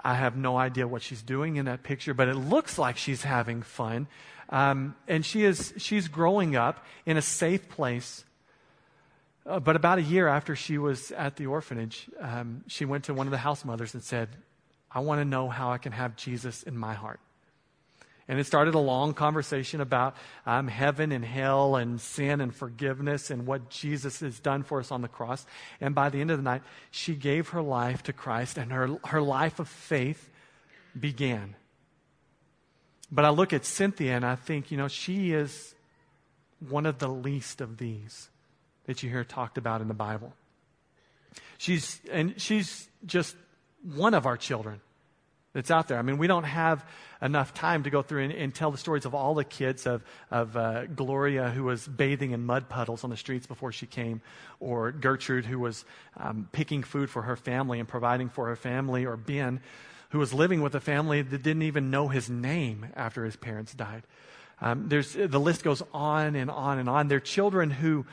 I 0.00 0.14
have 0.14 0.36
no 0.36 0.56
idea 0.56 0.88
what 0.88 1.02
she's 1.02 1.22
doing 1.22 1.54
in 1.54 1.66
that 1.66 1.84
picture, 1.84 2.14
but 2.14 2.26
it 2.26 2.34
looks 2.34 2.78
like 2.78 2.96
she's 2.96 3.22
having 3.22 3.62
fun. 3.62 4.08
Um, 4.48 4.96
and 5.06 5.24
she 5.24 5.44
is, 5.44 5.74
she's 5.76 6.08
growing 6.08 6.56
up 6.56 6.84
in 7.06 7.16
a 7.16 7.22
safe 7.22 7.68
place. 7.68 8.24
Uh, 9.46 9.60
but 9.60 9.76
about 9.76 9.98
a 9.98 10.02
year 10.02 10.26
after 10.26 10.56
she 10.56 10.78
was 10.78 11.12
at 11.12 11.36
the 11.36 11.46
orphanage, 11.46 12.08
um, 12.20 12.64
she 12.66 12.84
went 12.84 13.04
to 13.04 13.14
one 13.14 13.26
of 13.26 13.30
the 13.30 13.38
house 13.38 13.64
mothers 13.64 13.94
and 13.94 14.02
said, 14.02 14.30
I 14.90 15.00
want 15.00 15.20
to 15.20 15.24
know 15.24 15.48
how 15.48 15.72
I 15.72 15.78
can 15.78 15.92
have 15.92 16.16
Jesus 16.16 16.62
in 16.62 16.76
my 16.76 16.94
heart. 16.94 17.20
And 18.30 18.38
it 18.38 18.44
started 18.44 18.74
a 18.74 18.78
long 18.78 19.14
conversation 19.14 19.80
about 19.80 20.14
um, 20.44 20.68
heaven 20.68 21.12
and 21.12 21.24
hell 21.24 21.76
and 21.76 21.98
sin 21.98 22.42
and 22.42 22.54
forgiveness 22.54 23.30
and 23.30 23.46
what 23.46 23.70
Jesus 23.70 24.20
has 24.20 24.38
done 24.38 24.62
for 24.62 24.80
us 24.80 24.92
on 24.92 25.00
the 25.00 25.08
cross. 25.08 25.46
And 25.80 25.94
by 25.94 26.10
the 26.10 26.20
end 26.20 26.30
of 26.30 26.36
the 26.36 26.42
night, 26.42 26.62
she 26.90 27.14
gave 27.14 27.48
her 27.50 27.62
life 27.62 28.02
to 28.04 28.12
Christ 28.12 28.58
and 28.58 28.70
her, 28.70 28.98
her 29.06 29.22
life 29.22 29.58
of 29.58 29.68
faith 29.68 30.28
began. 30.98 31.54
But 33.10 33.24
I 33.24 33.30
look 33.30 33.54
at 33.54 33.64
Cynthia 33.64 34.14
and 34.14 34.26
I 34.26 34.34
think, 34.34 34.70
you 34.70 34.76
know, 34.76 34.88
she 34.88 35.32
is 35.32 35.74
one 36.68 36.84
of 36.84 36.98
the 36.98 37.08
least 37.08 37.62
of 37.62 37.78
these 37.78 38.28
that 38.84 39.02
you 39.02 39.08
hear 39.08 39.24
talked 39.24 39.56
about 39.56 39.80
in 39.80 39.88
the 39.88 39.94
Bible. 39.94 40.34
She's, 41.56 42.00
and 42.12 42.38
she's 42.38 42.88
just 43.06 43.36
one 43.82 44.14
of 44.14 44.26
our 44.26 44.36
children 44.36 44.80
that's 45.54 45.70
out 45.70 45.88
there. 45.88 45.98
I 45.98 46.02
mean, 46.02 46.18
we 46.18 46.26
don't 46.26 46.44
have 46.44 46.84
enough 47.22 47.54
time 47.54 47.82
to 47.84 47.90
go 47.90 48.02
through 48.02 48.24
and, 48.24 48.32
and 48.32 48.54
tell 48.54 48.70
the 48.70 48.78
stories 48.78 49.06
of 49.06 49.14
all 49.14 49.34
the 49.34 49.44
kids 49.44 49.86
of, 49.86 50.04
of 50.30 50.56
uh, 50.56 50.86
Gloria, 50.86 51.50
who 51.50 51.64
was 51.64 51.86
bathing 51.86 52.32
in 52.32 52.44
mud 52.44 52.68
puddles 52.68 53.02
on 53.02 53.10
the 53.10 53.16
streets 53.16 53.46
before 53.46 53.72
she 53.72 53.86
came, 53.86 54.20
or 54.60 54.92
Gertrude, 54.92 55.46
who 55.46 55.58
was 55.58 55.84
um, 56.16 56.48
picking 56.52 56.82
food 56.82 57.10
for 57.10 57.22
her 57.22 57.36
family 57.36 57.80
and 57.80 57.88
providing 57.88 58.28
for 58.28 58.46
her 58.46 58.56
family, 58.56 59.06
or 59.06 59.16
Ben, 59.16 59.60
who 60.10 60.18
was 60.18 60.32
living 60.32 60.62
with 60.62 60.74
a 60.74 60.80
family 60.80 61.22
that 61.22 61.42
didn't 61.42 61.62
even 61.62 61.90
know 61.90 62.08
his 62.08 62.28
name 62.28 62.86
after 62.94 63.24
his 63.24 63.36
parents 63.36 63.74
died. 63.74 64.02
Um, 64.60 64.88
there's, 64.88 65.14
the 65.14 65.40
list 65.40 65.64
goes 65.64 65.82
on 65.92 66.36
and 66.36 66.50
on 66.50 66.78
and 66.78 66.88
on. 66.88 67.08
They're 67.08 67.20
children 67.20 67.70
who, 67.70 68.06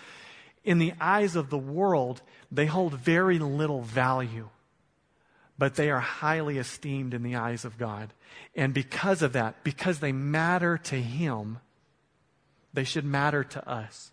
in 0.63 0.79
the 0.79 0.93
eyes 1.01 1.35
of 1.35 1.49
the 1.49 1.57
world, 1.57 2.21
they 2.51 2.65
hold 2.65 2.93
very 2.93 3.39
little 3.39 3.81
value 3.81 4.49
but 5.57 5.75
they 5.75 5.89
are 5.89 5.99
highly 5.99 6.57
esteemed 6.57 7.13
in 7.13 7.23
the 7.23 7.35
eyes 7.35 7.65
of 7.65 7.77
God. 7.77 8.13
And 8.55 8.73
because 8.73 9.21
of 9.21 9.33
that, 9.33 9.63
because 9.63 9.99
they 9.99 10.11
matter 10.11 10.77
to 10.77 10.95
Him, 10.95 11.59
they 12.73 12.83
should 12.83 13.05
matter 13.05 13.43
to 13.43 13.69
us. 13.69 14.11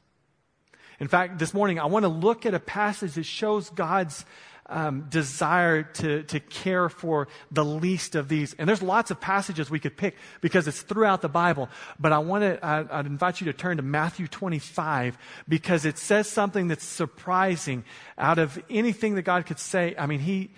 In 1.01 1.09
fact, 1.09 1.39
this 1.39 1.53
morning 1.53 1.81
I 1.81 1.87
want 1.87 2.05
to 2.05 2.09
look 2.09 2.47
at 2.47 2.55
a 2.55 2.61
passage 2.61 3.15
that 3.15 3.25
shows 3.25 3.71
God's 3.71 4.25
um, 4.67 5.07
desire 5.11 5.83
to, 5.83 6.23
to 6.25 6.41
care 6.41 6.89
for 6.89 7.29
the 7.51 7.65
least 7.65 8.15
of 8.15 8.29
these. 8.29 8.55
And 8.55 8.69
there's 8.69 8.83
lots 8.83 9.11
of 9.11 9.21
passages 9.21 9.69
we 9.69 9.81
could 9.81 9.97
pick 9.97 10.17
because 10.41 10.67
it's 10.69 10.81
throughout 10.81 11.21
the 11.21 11.29
Bible. 11.29 11.69
But 11.99 12.13
I 12.13 12.19
want 12.19 12.43
to, 12.43 12.65
I, 12.65 13.01
I'd 13.01 13.07
invite 13.07 13.41
you 13.41 13.47
to 13.47 13.53
turn 13.53 13.77
to 13.79 13.83
Matthew 13.83 14.29
25 14.29 15.19
because 15.49 15.85
it 15.85 15.99
says 15.99 16.29
something 16.29 16.69
that's 16.69 16.85
surprising 16.85 17.85
out 18.17 18.39
of 18.39 18.63
anything 18.71 19.17
that 19.17 19.23
God 19.23 19.45
could 19.45 19.59
say. 19.59 19.95
I 19.99 20.07
mean, 20.07 20.21
He, 20.21 20.51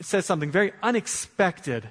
says 0.00 0.26
something 0.26 0.50
very 0.50 0.72
unexpected 0.82 1.88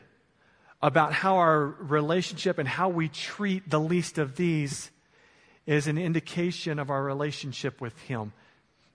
about 0.81 1.13
how 1.13 1.37
our 1.37 1.65
relationship 1.65 2.57
and 2.57 2.67
how 2.67 2.89
we 2.89 3.07
treat 3.07 3.69
the 3.69 3.79
least 3.79 4.17
of 4.17 4.35
these 4.35 4.91
is 5.65 5.87
an 5.87 5.97
indication 5.97 6.77
of 6.77 6.89
our 6.89 7.01
relationship 7.01 7.79
with 7.79 7.97
Him. 8.01 8.33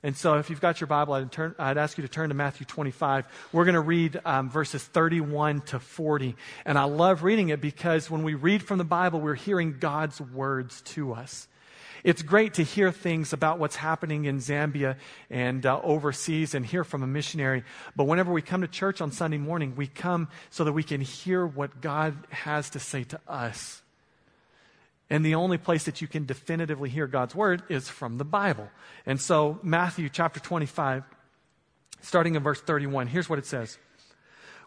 And 0.03 0.17
so, 0.17 0.35
if 0.35 0.49
you've 0.49 0.61
got 0.61 0.81
your 0.81 0.87
Bible, 0.87 1.15
I'd, 1.15 1.33
turn, 1.33 1.57
I'd 1.59 1.77
ask 1.77 1.99
you 1.99 2.03
to 2.03 2.09
turn 2.09 2.29
to 2.29 2.35
Matthew 2.35 2.67
25. 2.67 3.25
We're 3.53 3.65
going 3.65 3.75
to 3.75 3.81
read 3.81 4.21
um, 4.25 4.49
verses 4.49 4.85
31 4.85 5.63
to 5.63 5.81
40. 5.81 6.37
And 6.65 6.79
I 6.79 6.85
love 6.85 7.25
reading 7.25 7.49
it 7.49 7.61
because 7.61 8.09
when 8.09 8.23
we 8.23 8.35
read 8.35 8.63
from 8.63 8.79
the 8.79 8.85
Bible, 8.85 9.21
we're 9.21 9.35
hearing 9.35 9.79
God's 9.81 10.21
words 10.21 10.83
to 10.83 11.15
us. 11.15 11.49
It's 12.05 12.23
great 12.23 12.55
to 12.55 12.63
hear 12.63 12.93
things 12.93 13.33
about 13.33 13.59
what's 13.59 13.77
happening 13.77 14.25
in 14.27 14.39
Zambia 14.39 14.97
and 15.31 15.65
uh, 15.67 15.81
overseas 15.83 16.55
and 16.55 16.65
hear 16.65 16.85
from 16.85 17.03
a 17.03 17.07
missionary. 17.07 17.65
But 17.97 18.05
whenever 18.05 18.33
we 18.33 18.43
come 18.43 18.61
to 18.61 18.69
church 18.69 19.01
on 19.01 19.11
Sunday 19.11 19.39
morning, 19.39 19.75
we 19.77 19.87
come 19.87 20.29
so 20.51 20.65
that 20.65 20.73
we 20.73 20.83
can 20.83 21.01
hear 21.01 21.47
what 21.47 21.81
God 21.81 22.15
has 22.31 22.71
to 22.71 22.79
say 22.79 23.05
to 23.05 23.21
us. 23.27 23.83
And 25.11 25.25
the 25.25 25.35
only 25.35 25.59
place 25.59 25.85
that 25.85 26.01
you 26.01 26.07
can 26.07 26.27
definitively 26.27 26.91
hear 26.91 27.07
God's 27.07 27.35
word 27.35 27.63
is 27.69 27.89
from 27.89 28.19
the 28.19 28.25
Bible. 28.25 28.69
And 29.07 29.21
so, 29.21 29.59
Matthew 29.63 30.09
chapter 30.11 30.39
25, 30.39 31.03
starting 32.03 32.35
in 32.35 32.43
verse 32.43 32.61
31, 32.61 33.07
here's 33.07 33.29
what 33.29 33.39
it 33.39 33.47
says. 33.47 33.79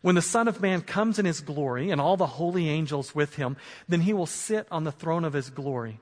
When 0.02 0.16
the 0.16 0.22
Son 0.24 0.48
of 0.48 0.60
Man 0.60 0.82
comes 0.82 1.20
in 1.20 1.26
his 1.26 1.42
glory 1.42 1.92
and 1.92 2.02
all 2.02 2.18
the 2.18 2.26
holy 2.26 2.70
angels 2.70 3.14
with 3.14 3.36
him, 3.36 3.56
then 3.88 4.02
he 4.02 4.14
will 4.14 4.26
sit 4.26 4.68
on 4.72 4.84
the 4.84 4.92
throne 4.92 5.24
of 5.24 5.34
his 5.34 5.52
glory 5.52 6.00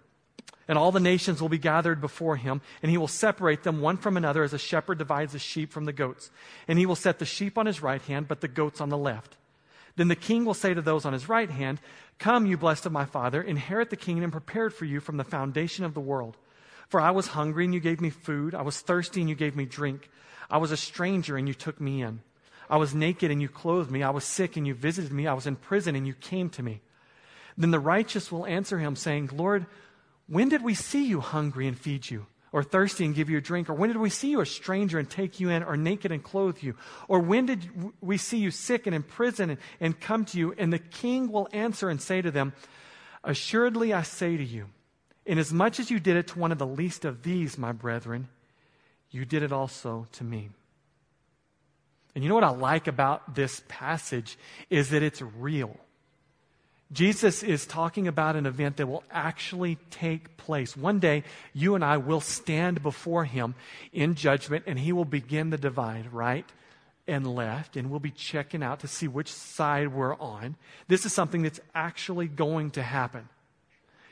and 0.68 0.78
all 0.78 0.92
the 0.92 1.00
nations 1.00 1.42
will 1.42 1.50
be 1.50 1.58
gathered 1.58 2.02
before 2.02 2.36
him, 2.36 2.62
and 2.82 2.92
he 2.92 2.98
will 2.98 3.08
separate 3.08 3.64
them 3.64 3.82
one 3.82 3.98
from 3.98 4.18
another 4.18 4.44
as 4.44 4.54
a 4.54 4.60
shepherd 4.60 4.98
divides 4.98 5.34
the 5.34 5.40
sheep 5.40 5.72
from 5.72 5.86
the 5.86 5.94
goats. 5.94 6.32
And 6.68 6.78
he 6.78 6.86
will 6.86 6.96
set 6.96 7.20
the 7.20 7.26
sheep 7.26 7.58
on 7.58 7.66
his 7.66 7.82
right 7.82 8.02
hand, 8.02 8.28
but 8.28 8.42
the 8.42 8.48
goats 8.48 8.82
on 8.82 8.90
the 8.90 8.98
left. 8.98 9.38
Then 9.96 10.08
the 10.08 10.16
king 10.16 10.46
will 10.46 10.54
say 10.54 10.74
to 10.74 10.82
those 10.82 11.06
on 11.06 11.14
his 11.14 11.28
right 11.28 11.50
hand, 11.50 11.80
Come, 12.20 12.46
you 12.46 12.58
blessed 12.58 12.86
of 12.86 12.92
my 12.92 13.06
father, 13.06 13.42
inherit 13.42 13.90
the 13.90 13.96
kingdom 13.96 14.32
prepared 14.32 14.74
for 14.74 14.86
you 14.86 15.00
from 15.00 15.18
the 15.18 15.24
foundation 15.24 15.86
of 15.86 15.94
the 15.94 16.00
world. 16.00 16.38
For 16.88 17.00
I 17.00 17.12
was 17.12 17.28
hungry, 17.28 17.66
and 17.66 17.74
you 17.74 17.80
gave 17.80 18.02
me 18.02 18.10
food. 18.10 18.56
I 18.56 18.62
was 18.62 18.80
thirsty, 18.80 19.22
and 19.22 19.30
you 19.30 19.36
gave 19.36 19.56
me 19.56 19.66
drink. 19.66 20.10
I 20.50 20.58
was 20.58 20.72
a 20.72 20.78
stranger 20.78 21.38
and 21.38 21.48
you 21.48 21.54
took 21.54 21.80
me 21.80 22.02
in. 22.02 22.22
I 22.70 22.78
was 22.78 22.96
naked 22.96 23.32
and 23.32 23.42
you 23.42 23.50
clothed 23.50 23.92
me. 23.92 24.04
I 24.04 24.10
was 24.10 24.24
sick 24.24 24.58
and 24.58 24.66
you 24.66 24.74
visited 24.74 25.12
me. 25.12 25.28
I 25.28 25.34
was 25.34 25.48
in 25.48 25.56
prison 25.56 25.96
and 25.96 26.06
you 26.06 26.14
came 26.14 26.50
to 26.52 26.64
me. 26.64 26.82
Then 27.58 27.72
the 27.72 27.80
righteous 27.80 28.32
will 28.32 28.46
answer 28.46 28.80
him, 28.80 28.96
saying, 28.96 29.32
Lord, 29.34 29.66
when 30.30 30.50
did 30.50 30.64
we 30.64 30.76
see 30.76 31.06
you 31.06 31.20
hungry 31.20 31.68
and 31.68 31.78
feed 31.78 32.10
you? 32.10 32.28
Or 32.52 32.64
thirsty 32.64 33.06
and 33.06 33.14
give 33.14 33.30
you 33.30 33.38
a 33.38 33.42
drink? 33.42 33.70
Or 33.70 33.74
when 33.74 33.90
did 33.90 33.98
we 33.98 34.10
see 34.10 34.30
you 34.30 34.42
a 34.42 34.46
stranger 34.46 34.98
and 34.98 35.08
take 35.08 35.40
you 35.40 35.50
in? 35.50 35.62
Or 35.62 35.78
naked 35.78 36.12
and 36.12 36.24
clothe 36.24 36.64
you? 36.64 36.76
Or 37.08 37.20
when 37.20 37.46
did 37.46 37.70
we 38.02 38.18
see 38.18 38.38
you 38.38 38.50
sick 38.50 38.88
and 38.88 38.96
in 38.96 39.04
prison 39.04 39.52
and, 39.52 39.60
and 39.80 40.00
come 40.00 40.26
to 40.26 40.38
you? 40.38 40.56
And 40.58 40.74
the 40.74 40.80
king 40.80 41.32
will 41.32 41.48
answer 41.52 41.90
and 41.90 42.02
say 42.02 42.22
to 42.22 42.32
them, 42.32 42.54
Assuredly 43.24 43.94
I 43.94 44.02
say 44.02 44.38
to 44.38 44.44
you, 44.44 44.70
inasmuch 45.26 45.80
as 45.80 45.92
you 45.92 46.00
did 46.00 46.16
it 46.16 46.28
to 46.28 46.40
one 46.40 46.52
of 46.52 46.58
the 46.58 46.66
least 46.66 47.06
of 47.06 47.22
these, 47.22 47.58
my 47.58 47.72
brethren, 47.72 48.30
you 49.12 49.26
did 49.26 49.44
it 49.44 49.52
also 49.52 50.08
to 50.14 50.24
me. 50.24 50.50
And 52.16 52.24
you 52.24 52.30
know 52.30 52.36
what 52.36 52.44
I 52.44 52.50
like 52.50 52.88
about 52.88 53.36
this 53.36 53.62
passage 53.68 54.38
is 54.70 54.90
that 54.90 55.04
it's 55.04 55.22
real. 55.22 55.78
Jesus 56.92 57.44
is 57.44 57.68
talking 57.68 58.08
about 58.08 58.36
an 58.36 58.46
event 58.46 58.78
that 58.78 58.88
will 58.88 59.04
actually 59.12 59.78
take 59.92 60.38
place. 60.38 60.76
One 60.76 61.00
day, 61.00 61.24
you 61.54 61.76
and 61.76 61.86
I 61.86 61.98
will 61.98 62.22
stand 62.22 62.82
before 62.82 63.26
him 63.26 63.54
in 63.94 64.16
judgment, 64.16 64.64
and 64.66 64.80
he 64.80 64.92
will 64.92 65.06
begin 65.06 65.52
the 65.52 65.58
divide, 65.58 66.12
right 66.12 66.46
and 67.10 67.36
left, 67.36 67.76
and 67.76 67.90
we'll 67.90 68.00
be 68.00 68.12
checking 68.12 68.62
out 68.62 68.80
to 68.82 68.88
see 68.88 69.08
which 69.08 69.32
side 69.32 69.92
we're 69.92 70.16
on. 70.18 70.56
This 70.88 71.06
is 71.06 71.14
something 71.14 71.42
that's 71.42 71.60
actually 71.74 72.28
going 72.28 72.72
to 72.72 72.84
happen. 72.84 73.28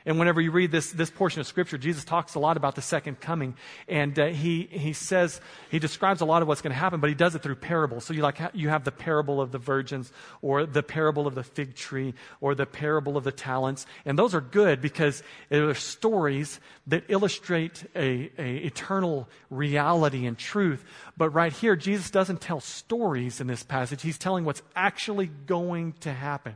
And 0.08 0.18
whenever 0.18 0.40
you 0.40 0.52
read 0.52 0.72
this, 0.72 0.94
this 0.94 1.12
portion 1.12 1.42
of 1.42 1.48
Scripture, 1.48 1.78
Jesus 1.78 2.06
talks 2.06 2.36
a 2.36 2.40
lot 2.40 2.56
about 2.56 2.76
the 2.76 2.82
second 2.82 3.20
coming. 3.20 3.56
And 3.90 4.18
uh, 4.18 4.28
he, 4.28 4.70
he 4.72 4.94
says, 4.94 5.42
he 5.70 5.80
describes 5.80 6.22
a 6.22 6.26
lot 6.26 6.42
of 6.42 6.48
what's 6.48 6.62
going 6.62 6.72
to 6.72 6.80
happen, 6.80 7.02
but 7.02 7.10
he 7.10 7.14
does 7.14 7.36
it 7.36 7.44
through 7.44 7.58
parables. 7.58 8.06
So 8.06 8.14
you, 8.14 8.22
like, 8.22 8.40
you 8.54 8.70
have 8.70 8.86
the 8.86 8.92
parable 8.94 9.42
of 9.42 9.52
the 9.52 9.58
virgins, 9.58 10.14
or 10.42 10.66
the 10.66 10.82
parable 10.82 11.28
of 11.28 11.36
the 11.36 11.44
fig 11.44 11.76
tree, 11.76 12.14
or 12.40 12.56
the 12.56 12.66
parable 12.66 13.18
of 13.18 13.26
the 13.26 13.34
talents. 13.34 13.86
And 14.06 14.18
those 14.18 14.34
are 14.34 14.40
good 14.40 14.80
because 14.80 15.24
they're 15.50 15.76
stories 15.76 16.62
that 16.88 17.04
illustrate 17.10 17.84
a, 17.94 18.32
a 18.40 18.56
eternal 18.60 19.28
reality 19.50 20.26
and 20.26 20.38
truth. 20.38 20.86
But 21.18 21.32
right 21.32 21.52
here, 21.52 21.76
Jesus 21.76 22.10
doesn't 22.12 22.40
tell 22.40 22.62
stories 22.62 23.42
in 23.42 23.48
this 23.48 23.64
passage. 23.64 24.04
He's 24.04 24.18
telling 24.18 24.46
what's 24.46 24.62
actually 24.74 25.28
going 25.28 25.96
to 26.00 26.14
happen. 26.14 26.56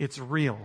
It's 0.00 0.18
real. 0.18 0.58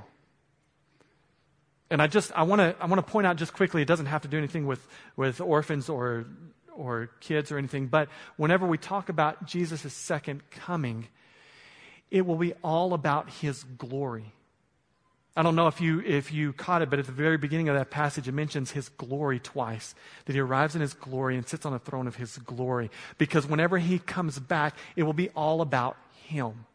And 1.96 2.02
I 2.02 2.08
just 2.08 2.34
I 2.34 2.44
want 2.44 2.60
to 2.60 2.76
I 2.82 2.88
want 2.88 2.98
to 2.98 3.10
point 3.10 3.26
out 3.26 3.38
just 3.38 3.54
quickly 3.54 3.82
it 3.82 3.86
doesn't 3.86 4.08
have 4.08 4.24
to 4.24 4.28
do 4.28 4.38
anything 4.38 4.66
with 4.66 4.86
with 5.16 5.40
orphans 5.40 5.88
or 5.88 6.26
or 6.76 7.10
kids 7.22 7.54
or 7.54 7.58
anything, 7.58 7.88
but 7.88 8.10
whenever 8.36 8.68
we 8.68 8.78
talk 8.78 9.08
about 9.08 9.46
Jesus' 9.46 9.94
second 9.94 10.42
coming, 10.52 11.08
it 12.12 12.26
will 12.26 12.36
be 12.36 12.52
all 12.66 12.94
about 12.94 13.30
his 13.30 13.64
glory. 13.64 14.34
I 15.38 15.42
don't 15.42 15.56
know 15.56 15.68
if 15.68 15.80
you 15.80 16.02
if 16.02 16.34
you 16.34 16.52
caught 16.52 16.82
it, 16.82 16.90
but 16.90 17.00
at 17.00 17.06
the 17.06 17.14
very 17.14 17.38
beginning 17.38 17.70
of 17.70 17.76
that 17.76 17.92
passage, 17.92 18.28
it 18.28 18.34
mentions 18.34 18.72
his 18.72 18.90
glory 18.90 19.40
twice. 19.40 19.96
That 20.26 20.34
he 20.34 20.42
arrives 20.42 20.76
in 20.76 20.82
his 20.82 20.94
glory 20.94 21.38
and 21.38 21.48
sits 21.48 21.66
on 21.66 21.72
the 21.72 21.80
throne 21.80 22.08
of 22.08 22.18
his 22.18 22.38
glory. 22.40 22.92
Because 23.18 23.48
whenever 23.48 23.78
he 23.78 24.00
comes 24.00 24.38
back, 24.38 24.76
it 24.98 25.04
will 25.04 25.14
be 25.14 25.30
all 25.30 25.62
about 25.62 25.96
him. 26.26 26.66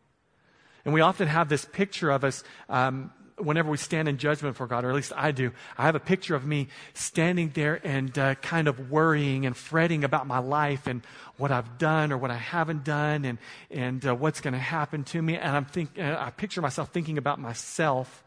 And 0.86 0.94
we 0.94 1.02
often 1.02 1.28
have 1.28 1.50
this 1.50 1.66
picture 1.66 2.10
of 2.10 2.24
us 2.24 2.42
um, 2.70 3.12
whenever 3.44 3.70
we 3.70 3.76
stand 3.76 4.08
in 4.08 4.18
judgment 4.18 4.56
for 4.56 4.66
God, 4.66 4.84
or 4.84 4.90
at 4.90 4.94
least 4.94 5.12
I 5.16 5.32
do, 5.32 5.52
I 5.76 5.84
have 5.84 5.94
a 5.94 6.00
picture 6.00 6.34
of 6.34 6.44
me 6.44 6.68
standing 6.94 7.50
there 7.50 7.80
and 7.84 8.16
uh, 8.18 8.34
kind 8.36 8.68
of 8.68 8.90
worrying 8.90 9.46
and 9.46 9.56
fretting 9.56 10.04
about 10.04 10.26
my 10.26 10.38
life 10.38 10.86
and 10.86 11.02
what 11.36 11.50
I've 11.50 11.78
done 11.78 12.12
or 12.12 12.18
what 12.18 12.30
I 12.30 12.36
haven't 12.36 12.84
done 12.84 13.24
and, 13.24 13.38
and 13.70 14.06
uh, 14.06 14.14
what's 14.14 14.40
going 14.40 14.54
to 14.54 14.58
happen 14.58 15.04
to 15.04 15.22
me. 15.22 15.36
And 15.36 15.56
I'm 15.56 15.64
think, 15.64 15.98
uh, 15.98 16.16
I 16.18 16.30
picture 16.30 16.60
myself 16.60 16.90
thinking 16.90 17.18
about 17.18 17.38
myself. 17.38 18.22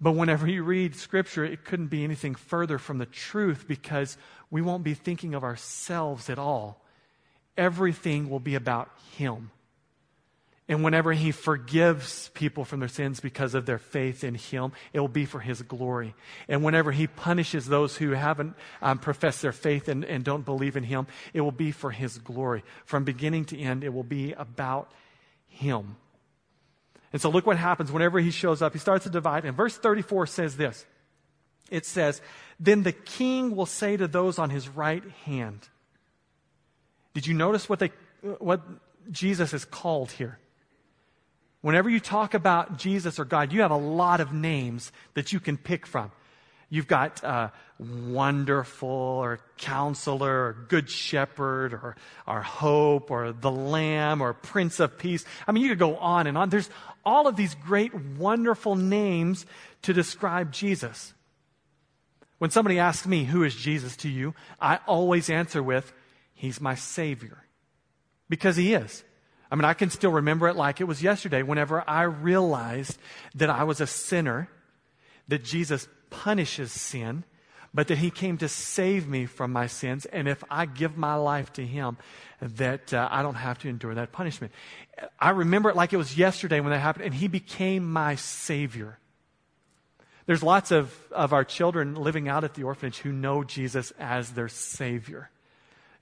But 0.00 0.12
whenever 0.12 0.46
you 0.46 0.62
read 0.62 0.96
Scripture, 0.96 1.44
it 1.44 1.64
couldn't 1.64 1.88
be 1.88 2.04
anything 2.04 2.34
further 2.34 2.78
from 2.78 2.98
the 2.98 3.06
truth 3.06 3.66
because 3.68 4.16
we 4.50 4.62
won't 4.62 4.82
be 4.82 4.94
thinking 4.94 5.34
of 5.34 5.44
ourselves 5.44 6.30
at 6.30 6.38
all. 6.38 6.82
Everything 7.56 8.30
will 8.30 8.40
be 8.40 8.54
about 8.54 8.90
Him. 9.16 9.50
And 10.70 10.84
whenever 10.84 11.12
he 11.12 11.32
forgives 11.32 12.30
people 12.32 12.64
from 12.64 12.78
their 12.78 12.88
sins 12.88 13.18
because 13.18 13.56
of 13.56 13.66
their 13.66 13.76
faith 13.76 14.22
in 14.22 14.36
him, 14.36 14.70
it 14.92 15.00
will 15.00 15.08
be 15.08 15.24
for 15.24 15.40
his 15.40 15.62
glory. 15.62 16.14
And 16.46 16.62
whenever 16.62 16.92
he 16.92 17.08
punishes 17.08 17.66
those 17.66 17.96
who 17.96 18.12
haven't 18.12 18.54
um, 18.80 19.00
professed 19.00 19.42
their 19.42 19.50
faith 19.50 19.88
and, 19.88 20.04
and 20.04 20.22
don't 20.22 20.44
believe 20.44 20.76
in 20.76 20.84
him, 20.84 21.08
it 21.34 21.40
will 21.40 21.50
be 21.50 21.72
for 21.72 21.90
his 21.90 22.18
glory. 22.18 22.62
From 22.84 23.02
beginning 23.02 23.46
to 23.46 23.58
end, 23.58 23.82
it 23.82 23.92
will 23.92 24.04
be 24.04 24.32
about 24.34 24.92
him. 25.48 25.96
And 27.12 27.20
so 27.20 27.30
look 27.30 27.46
what 27.46 27.56
happens 27.56 27.90
whenever 27.90 28.20
he 28.20 28.30
shows 28.30 28.62
up. 28.62 28.72
He 28.72 28.78
starts 28.78 29.02
to 29.02 29.10
divide. 29.10 29.44
And 29.44 29.56
verse 29.56 29.76
34 29.76 30.28
says 30.28 30.56
this 30.56 30.86
it 31.68 31.84
says, 31.84 32.22
Then 32.60 32.84
the 32.84 32.92
king 32.92 33.56
will 33.56 33.66
say 33.66 33.96
to 33.96 34.06
those 34.06 34.38
on 34.38 34.50
his 34.50 34.68
right 34.68 35.02
hand, 35.24 35.68
Did 37.12 37.26
you 37.26 37.34
notice 37.34 37.68
what, 37.68 37.80
they, 37.80 37.90
what 38.38 38.60
Jesus 39.10 39.52
is 39.52 39.64
called 39.64 40.12
here? 40.12 40.38
Whenever 41.62 41.90
you 41.90 42.00
talk 42.00 42.34
about 42.34 42.78
Jesus 42.78 43.18
or 43.18 43.24
God, 43.24 43.52
you 43.52 43.62
have 43.62 43.70
a 43.70 43.76
lot 43.76 44.20
of 44.20 44.32
names 44.32 44.92
that 45.14 45.32
you 45.32 45.40
can 45.40 45.56
pick 45.56 45.86
from. 45.86 46.10
You've 46.70 46.86
got 46.86 47.22
uh, 47.24 47.50
wonderful 47.78 48.88
or 48.88 49.40
counselor 49.58 50.46
or 50.46 50.52
good 50.68 50.88
shepherd 50.88 51.74
or, 51.74 51.96
or 52.26 52.42
hope 52.42 53.10
or 53.10 53.32
the 53.32 53.50
lamb 53.50 54.22
or 54.22 54.32
prince 54.32 54.78
of 54.78 54.96
peace. 54.96 55.24
I 55.46 55.52
mean, 55.52 55.64
you 55.64 55.70
could 55.70 55.80
go 55.80 55.96
on 55.96 56.28
and 56.28 56.38
on. 56.38 56.48
There's 56.48 56.70
all 57.04 57.26
of 57.26 57.36
these 57.36 57.56
great, 57.56 57.92
wonderful 57.94 58.76
names 58.76 59.46
to 59.82 59.92
describe 59.92 60.52
Jesus. 60.52 61.12
When 62.38 62.50
somebody 62.50 62.78
asks 62.78 63.06
me, 63.06 63.24
Who 63.24 63.42
is 63.42 63.54
Jesus 63.54 63.96
to 63.98 64.08
you? 64.08 64.34
I 64.60 64.78
always 64.86 65.28
answer 65.28 65.62
with, 65.62 65.92
He's 66.34 66.60
my 66.60 66.76
Savior. 66.76 67.44
Because 68.28 68.56
He 68.56 68.74
is. 68.74 69.02
I 69.50 69.56
mean, 69.56 69.64
I 69.64 69.74
can 69.74 69.90
still 69.90 70.12
remember 70.12 70.48
it 70.48 70.56
like 70.56 70.80
it 70.80 70.84
was 70.84 71.02
yesterday 71.02 71.42
whenever 71.42 71.82
I 71.88 72.02
realized 72.02 72.98
that 73.34 73.50
I 73.50 73.64
was 73.64 73.80
a 73.80 73.86
sinner, 73.86 74.48
that 75.28 75.44
Jesus 75.44 75.88
punishes 76.08 76.70
sin, 76.70 77.24
but 77.74 77.88
that 77.88 77.98
he 77.98 78.10
came 78.10 78.36
to 78.38 78.48
save 78.48 79.08
me 79.08 79.26
from 79.26 79.52
my 79.52 79.66
sins. 79.66 80.06
And 80.06 80.28
if 80.28 80.42
I 80.50 80.66
give 80.66 80.96
my 80.96 81.14
life 81.14 81.52
to 81.54 81.66
him, 81.66 81.98
that 82.40 82.94
uh, 82.94 83.08
I 83.10 83.22
don't 83.22 83.34
have 83.34 83.58
to 83.60 83.68
endure 83.68 83.94
that 83.94 84.12
punishment. 84.12 84.52
I 85.18 85.30
remember 85.30 85.70
it 85.70 85.76
like 85.76 85.92
it 85.92 85.96
was 85.96 86.16
yesterday 86.16 86.60
when 86.60 86.70
that 86.70 86.78
happened, 86.78 87.06
and 87.06 87.14
he 87.14 87.28
became 87.28 87.90
my 87.90 88.14
Savior. 88.14 88.98
There's 90.26 90.42
lots 90.42 90.70
of, 90.70 90.94
of 91.10 91.32
our 91.32 91.44
children 91.44 91.96
living 91.96 92.28
out 92.28 92.44
at 92.44 92.54
the 92.54 92.62
orphanage 92.62 92.98
who 92.98 93.12
know 93.12 93.42
Jesus 93.42 93.92
as 93.98 94.30
their 94.30 94.48
Savior. 94.48 95.30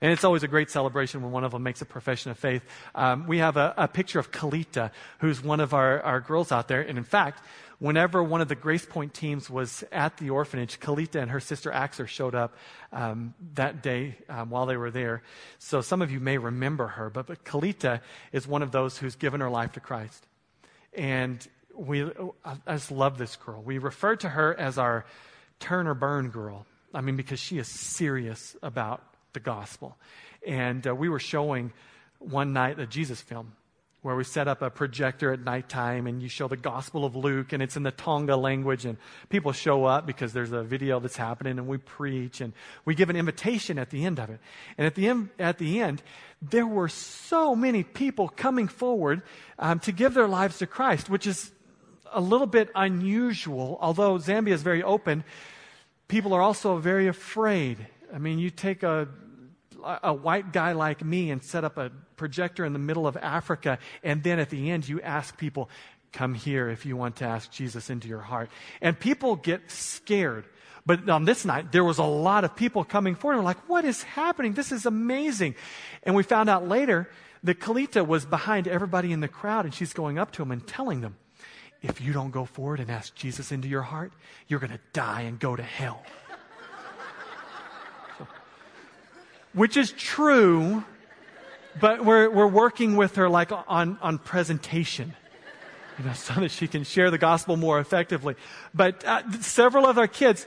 And 0.01 0.11
it's 0.11 0.23
always 0.23 0.43
a 0.43 0.47
great 0.47 0.69
celebration 0.71 1.21
when 1.21 1.31
one 1.31 1.43
of 1.43 1.51
them 1.51 1.63
makes 1.63 1.81
a 1.81 1.85
profession 1.85 2.31
of 2.31 2.39
faith. 2.39 2.63
Um, 2.95 3.27
we 3.27 3.39
have 3.39 3.57
a, 3.57 3.73
a, 3.77 3.87
picture 3.87 4.19
of 4.19 4.31
Kalita, 4.31 4.91
who's 5.19 5.43
one 5.43 5.59
of 5.59 5.73
our, 5.73 6.01
our 6.01 6.21
girls 6.21 6.51
out 6.53 6.69
there. 6.69 6.81
And 6.81 6.97
in 6.97 7.03
fact, 7.03 7.43
whenever 7.79 8.23
one 8.23 8.39
of 8.39 8.47
the 8.47 8.55
Grace 8.55 8.85
Point 8.85 9.13
teams 9.13 9.49
was 9.49 9.83
at 9.91 10.15
the 10.17 10.29
orphanage, 10.29 10.79
Kalita 10.79 11.21
and 11.21 11.31
her 11.31 11.41
sister 11.41 11.69
Axer 11.69 12.07
showed 12.07 12.33
up 12.33 12.55
um, 12.93 13.33
that 13.55 13.83
day 13.83 14.15
um, 14.29 14.49
while 14.49 14.65
they 14.65 14.77
were 14.77 14.91
there. 14.91 15.21
So 15.57 15.81
some 15.81 16.01
of 16.01 16.11
you 16.11 16.21
may 16.21 16.37
remember 16.37 16.87
her, 16.87 17.09
but, 17.09 17.27
but 17.27 17.43
Kalita 17.43 17.99
is 18.31 18.47
one 18.47 18.61
of 18.61 18.71
those 18.71 18.97
who's 18.97 19.15
given 19.15 19.41
her 19.41 19.49
life 19.49 19.73
to 19.73 19.81
Christ. 19.81 20.25
And 20.93 21.45
we, 21.75 22.09
I 22.45 22.73
just 22.73 22.91
love 22.91 23.17
this 23.17 23.35
girl. 23.35 23.61
We 23.61 23.79
refer 23.79 24.15
to 24.17 24.29
her 24.29 24.57
as 24.57 24.77
our 24.77 25.05
turn 25.59 25.87
or 25.87 25.93
burn 25.93 26.29
girl. 26.29 26.65
I 26.93 27.01
mean, 27.01 27.17
because 27.17 27.39
she 27.39 27.57
is 27.57 27.67
serious 27.67 28.55
about 28.63 29.03
the 29.33 29.39
gospel. 29.39 29.97
And 30.45 30.85
uh, 30.87 30.95
we 30.95 31.09
were 31.09 31.19
showing 31.19 31.73
one 32.19 32.53
night 32.53 32.79
a 32.79 32.85
Jesus 32.85 33.21
film 33.21 33.53
where 34.01 34.15
we 34.15 34.23
set 34.23 34.47
up 34.47 34.61
a 34.61 34.69
projector 34.69 35.33
at 35.33 35.41
nighttime 35.41 36.07
and 36.07 36.21
you 36.21 36.29
show 36.29 36.47
the 36.47 36.55
Gospel 36.55 37.03
of 37.03 37.17
Luke 37.17 37.51
and 37.51 37.61
it's 37.61 37.75
in 37.75 37.83
the 37.83 37.91
Tonga 37.91 38.37
language 38.37 38.85
and 38.85 38.97
people 39.27 39.51
show 39.51 39.83
up 39.83 40.05
because 40.05 40.31
there's 40.31 40.53
a 40.53 40.63
video 40.63 41.01
that's 41.01 41.17
happening 41.17 41.57
and 41.57 41.67
we 41.67 41.77
preach 41.77 42.39
and 42.39 42.53
we 42.85 42.95
give 42.95 43.09
an 43.09 43.17
invitation 43.17 43.77
at 43.77 43.89
the 43.89 44.05
end 44.05 44.17
of 44.19 44.29
it. 44.29 44.39
And 44.77 44.87
at 44.87 44.95
the 44.95 45.07
end, 45.07 45.29
at 45.37 45.57
the 45.57 45.81
end 45.81 46.01
there 46.41 46.65
were 46.65 46.87
so 46.87 47.55
many 47.55 47.83
people 47.83 48.29
coming 48.29 48.69
forward 48.69 49.21
um, 49.57 49.79
to 49.79 49.91
give 49.91 50.13
their 50.13 50.29
lives 50.29 50.59
to 50.59 50.67
Christ, 50.67 51.09
which 51.09 51.27
is 51.27 51.51
a 52.13 52.21
little 52.21 52.47
bit 52.47 52.69
unusual. 52.75 53.77
Although 53.81 54.17
Zambia 54.17 54.53
is 54.53 54.61
very 54.61 54.81
open, 54.81 55.25
people 56.07 56.33
are 56.33 56.41
also 56.41 56.77
very 56.77 57.07
afraid 57.07 57.85
I 58.13 58.17
mean, 58.17 58.39
you 58.39 58.49
take 58.49 58.83
a, 58.83 59.07
a 59.83 60.13
white 60.13 60.51
guy 60.51 60.73
like 60.73 61.03
me 61.03 61.31
and 61.31 61.43
set 61.43 61.63
up 61.63 61.77
a 61.77 61.91
projector 62.15 62.65
in 62.65 62.73
the 62.73 62.79
middle 62.79 63.07
of 63.07 63.17
Africa, 63.17 63.79
and 64.03 64.23
then 64.23 64.39
at 64.39 64.49
the 64.49 64.71
end 64.71 64.87
you 64.87 65.01
ask 65.01 65.37
people, 65.37 65.69
come 66.11 66.33
here 66.33 66.69
if 66.69 66.85
you 66.85 66.97
want 66.97 67.17
to 67.17 67.25
ask 67.25 67.51
Jesus 67.51 67.89
into 67.89 68.07
your 68.07 68.21
heart. 68.21 68.49
And 68.81 68.99
people 68.99 69.35
get 69.35 69.69
scared. 69.69 70.45
But 70.85 71.07
on 71.09 71.25
this 71.25 71.45
night, 71.45 71.71
there 71.71 71.83
was 71.83 71.99
a 71.99 72.03
lot 72.03 72.43
of 72.43 72.55
people 72.55 72.83
coming 72.83 73.15
forward. 73.15 73.37
We're 73.37 73.43
like, 73.43 73.69
what 73.69 73.85
is 73.85 74.01
happening? 74.01 74.53
This 74.53 74.71
is 74.71 74.85
amazing. 74.85 75.55
And 76.03 76.15
we 76.15 76.23
found 76.23 76.49
out 76.49 76.67
later 76.67 77.09
that 77.43 77.59
Kalita 77.59 78.05
was 78.05 78.25
behind 78.25 78.67
everybody 78.67 79.11
in 79.11 79.19
the 79.19 79.27
crowd, 79.27 79.65
and 79.65 79.73
she's 79.73 79.93
going 79.93 80.17
up 80.17 80.31
to 80.33 80.41
them 80.41 80.51
and 80.51 80.65
telling 80.65 81.01
them, 81.01 81.15
if 81.81 82.01
you 82.01 82.11
don't 82.11 82.31
go 82.31 82.43
forward 82.43 82.79
and 82.79 82.89
ask 82.89 83.15
Jesus 83.15 83.51
into 83.51 83.67
your 83.67 83.83
heart, 83.83 84.11
you're 84.47 84.59
going 84.59 84.73
to 84.73 84.79
die 84.93 85.21
and 85.21 85.39
go 85.39 85.55
to 85.55 85.63
hell. 85.63 86.03
Which 89.53 89.77
is 89.77 89.91
true, 89.91 90.83
but 91.79 92.05
we're, 92.05 92.29
we're 92.29 92.47
working 92.47 92.95
with 92.95 93.15
her 93.15 93.29
like 93.29 93.51
on, 93.51 93.97
on 94.01 94.17
presentation. 94.17 95.13
You 95.97 96.05
know, 96.05 96.13
so 96.15 96.33
that 96.35 96.51
she 96.51 96.67
can 96.67 96.83
share 96.83 97.11
the 97.11 97.17
gospel 97.17 97.57
more 97.57 97.79
effectively. 97.79 98.35
But 98.73 99.03
uh, 99.05 99.23
several 99.41 99.85
of 99.85 99.97
our 99.97 100.07
kids, 100.07 100.45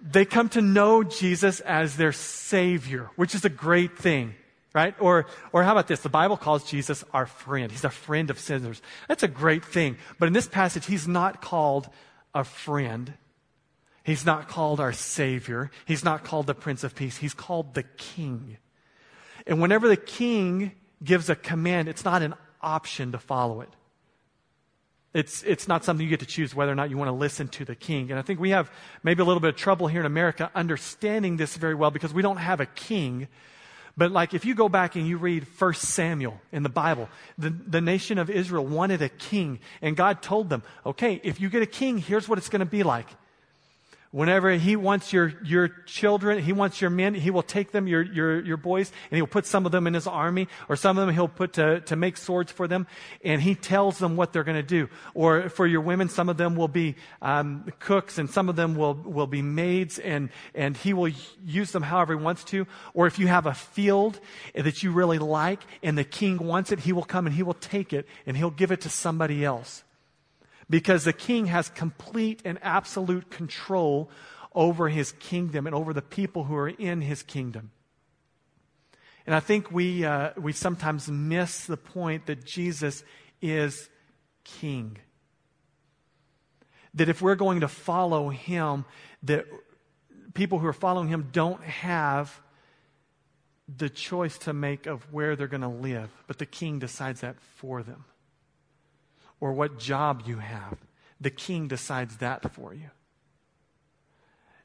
they 0.00 0.24
come 0.24 0.48
to 0.50 0.62
know 0.62 1.02
Jesus 1.02 1.60
as 1.60 1.96
their 1.96 2.12
Savior, 2.12 3.10
which 3.16 3.34
is 3.34 3.44
a 3.44 3.50
great 3.50 3.98
thing 3.98 4.34
right? 4.74 4.94
Or, 5.00 5.26
or 5.52 5.64
how 5.64 5.72
about 5.72 5.88
this? 5.88 6.00
The 6.00 6.08
Bible 6.08 6.36
calls 6.36 6.62
Jesus 6.62 7.04
our 7.12 7.26
friend. 7.26 7.72
He's 7.72 7.84
a 7.84 7.90
friend 7.90 8.30
of 8.30 8.38
sinners. 8.38 8.80
That's 9.08 9.24
a 9.24 9.28
great 9.28 9.64
thing. 9.64 9.96
But 10.18 10.26
in 10.26 10.32
this 10.32 10.46
passage, 10.46 10.86
he's 10.86 11.08
not 11.08 11.42
called 11.42 11.88
a 12.34 12.44
friend. 12.44 13.14
He's 14.08 14.24
not 14.24 14.48
called 14.48 14.80
our 14.80 14.92
Savior. 14.92 15.70
He's 15.84 16.02
not 16.02 16.24
called 16.24 16.46
the 16.46 16.54
Prince 16.54 16.82
of 16.82 16.94
Peace. 16.94 17.18
He's 17.18 17.34
called 17.34 17.74
the 17.74 17.82
King. 17.82 18.56
And 19.46 19.60
whenever 19.60 19.86
the 19.86 19.96
King 19.96 20.72
gives 21.04 21.28
a 21.28 21.36
command, 21.36 21.88
it's 21.88 22.04
not 22.04 22.22
an 22.22 22.34
option 22.62 23.12
to 23.12 23.18
follow 23.18 23.60
it. 23.60 23.68
It's, 25.14 25.42
it's 25.42 25.68
not 25.68 25.84
something 25.84 26.04
you 26.04 26.10
get 26.10 26.20
to 26.20 26.26
choose 26.26 26.54
whether 26.54 26.72
or 26.72 26.74
not 26.74 26.90
you 26.90 26.96
want 26.96 27.08
to 27.08 27.12
listen 27.14 27.48
to 27.48 27.64
the 27.64 27.74
king. 27.74 28.10
And 28.10 28.18
I 28.18 28.22
think 28.22 28.40
we 28.40 28.50
have 28.50 28.70
maybe 29.02 29.22
a 29.22 29.24
little 29.24 29.40
bit 29.40 29.48
of 29.48 29.56
trouble 29.56 29.86
here 29.86 30.00
in 30.00 30.06
America 30.06 30.50
understanding 30.54 31.36
this 31.38 31.56
very 31.56 31.74
well 31.74 31.90
because 31.90 32.12
we 32.12 32.22
don't 32.22 32.36
have 32.36 32.60
a 32.60 32.66
king 32.66 33.28
but 33.98 34.12
like 34.12 34.32
if 34.32 34.44
you 34.44 34.54
go 34.54 34.68
back 34.68 34.94
and 34.94 35.08
you 35.08 35.18
read 35.18 35.44
1 35.58 35.74
Samuel 35.74 36.40
in 36.52 36.62
the 36.62 36.68
Bible, 36.68 37.08
the, 37.36 37.50
the 37.50 37.80
nation 37.80 38.18
of 38.18 38.30
Israel 38.30 38.64
wanted 38.64 39.02
a 39.02 39.08
king. 39.08 39.58
And 39.82 39.96
God 39.96 40.22
told 40.22 40.48
them, 40.48 40.62
okay, 40.86 41.20
if 41.24 41.40
you 41.40 41.50
get 41.50 41.62
a 41.62 41.66
king, 41.66 41.98
here's 41.98 42.28
what 42.28 42.38
it's 42.38 42.48
going 42.48 42.60
to 42.60 42.66
be 42.66 42.84
like. 42.84 43.08
Whenever 44.10 44.52
he 44.52 44.74
wants 44.74 45.12
your, 45.12 45.34
your 45.44 45.68
children, 45.68 46.42
he 46.42 46.52
wants 46.52 46.80
your 46.80 46.88
men, 46.88 47.12
he 47.12 47.30
will 47.30 47.42
take 47.42 47.72
them, 47.72 47.86
your, 47.86 48.00
your, 48.00 48.40
your 48.42 48.56
boys, 48.56 48.90
and 49.10 49.16
he'll 49.16 49.26
put 49.26 49.44
some 49.44 49.66
of 49.66 49.72
them 49.72 49.86
in 49.86 49.92
his 49.92 50.06
army, 50.06 50.48
or 50.66 50.76
some 50.76 50.96
of 50.96 51.06
them 51.06 51.14
he'll 51.14 51.28
put 51.28 51.52
to, 51.54 51.80
to 51.80 51.94
make 51.94 52.16
swords 52.16 52.50
for 52.50 52.66
them, 52.66 52.86
and 53.22 53.42
he 53.42 53.54
tells 53.54 53.98
them 53.98 54.16
what 54.16 54.32
they're 54.32 54.44
going 54.44 54.56
to 54.56 54.62
do. 54.62 54.88
Or 55.12 55.50
for 55.50 55.66
your 55.66 55.82
women, 55.82 56.08
some 56.08 56.30
of 56.30 56.38
them 56.38 56.56
will 56.56 56.68
be 56.68 56.94
um, 57.20 57.70
cooks, 57.80 58.16
and 58.16 58.30
some 58.30 58.48
of 58.48 58.56
them 58.56 58.76
will, 58.76 58.94
will 58.94 59.26
be 59.26 59.42
maids, 59.42 59.98
and, 59.98 60.30
and 60.54 60.74
he 60.74 60.94
will 60.94 61.12
use 61.44 61.72
them 61.72 61.82
however 61.82 62.16
he 62.16 62.22
wants 62.22 62.44
to. 62.44 62.66
Or 62.94 63.06
if 63.06 63.18
you 63.18 63.26
have 63.26 63.44
a 63.44 63.54
field 63.54 64.18
that 64.54 64.82
you 64.82 64.90
really 64.90 65.18
like, 65.18 65.60
and 65.82 65.98
the 65.98 66.04
king 66.04 66.38
wants 66.38 66.72
it, 66.72 66.80
he 66.80 66.94
will 66.94 67.04
come 67.04 67.26
and 67.26 67.34
he 67.34 67.42
will 67.42 67.52
take 67.52 67.92
it, 67.92 68.08
and 68.24 68.38
he'll 68.38 68.50
give 68.50 68.72
it 68.72 68.80
to 68.82 68.88
somebody 68.88 69.44
else 69.44 69.84
because 70.70 71.04
the 71.04 71.12
king 71.12 71.46
has 71.46 71.68
complete 71.70 72.42
and 72.44 72.58
absolute 72.62 73.30
control 73.30 74.10
over 74.54 74.88
his 74.88 75.12
kingdom 75.12 75.66
and 75.66 75.74
over 75.74 75.92
the 75.92 76.02
people 76.02 76.44
who 76.44 76.54
are 76.56 76.68
in 76.68 77.00
his 77.00 77.22
kingdom. 77.22 77.70
And 79.26 79.34
I 79.34 79.40
think 79.40 79.70
we, 79.70 80.04
uh, 80.04 80.30
we 80.36 80.52
sometimes 80.52 81.08
miss 81.08 81.66
the 81.66 81.76
point 81.76 82.26
that 82.26 82.44
Jesus 82.44 83.04
is 83.42 83.88
king. 84.44 84.98
That 86.94 87.08
if 87.08 87.20
we're 87.20 87.34
going 87.34 87.60
to 87.60 87.68
follow 87.68 88.30
him, 88.30 88.84
that 89.22 89.46
people 90.34 90.58
who 90.58 90.66
are 90.66 90.72
following 90.72 91.08
him 91.08 91.28
don't 91.32 91.62
have 91.62 92.40
the 93.74 93.90
choice 93.90 94.38
to 94.38 94.54
make 94.54 94.86
of 94.86 95.12
where 95.12 95.36
they're 95.36 95.46
going 95.46 95.60
to 95.60 95.68
live, 95.68 96.10
but 96.26 96.38
the 96.38 96.46
king 96.46 96.78
decides 96.78 97.20
that 97.20 97.38
for 97.56 97.82
them 97.82 98.04
or 99.40 99.52
what 99.52 99.78
job 99.78 100.22
you 100.26 100.38
have. 100.38 100.78
The 101.20 101.30
king 101.30 101.68
decides 101.68 102.18
that 102.18 102.52
for 102.52 102.72
you. 102.72 102.90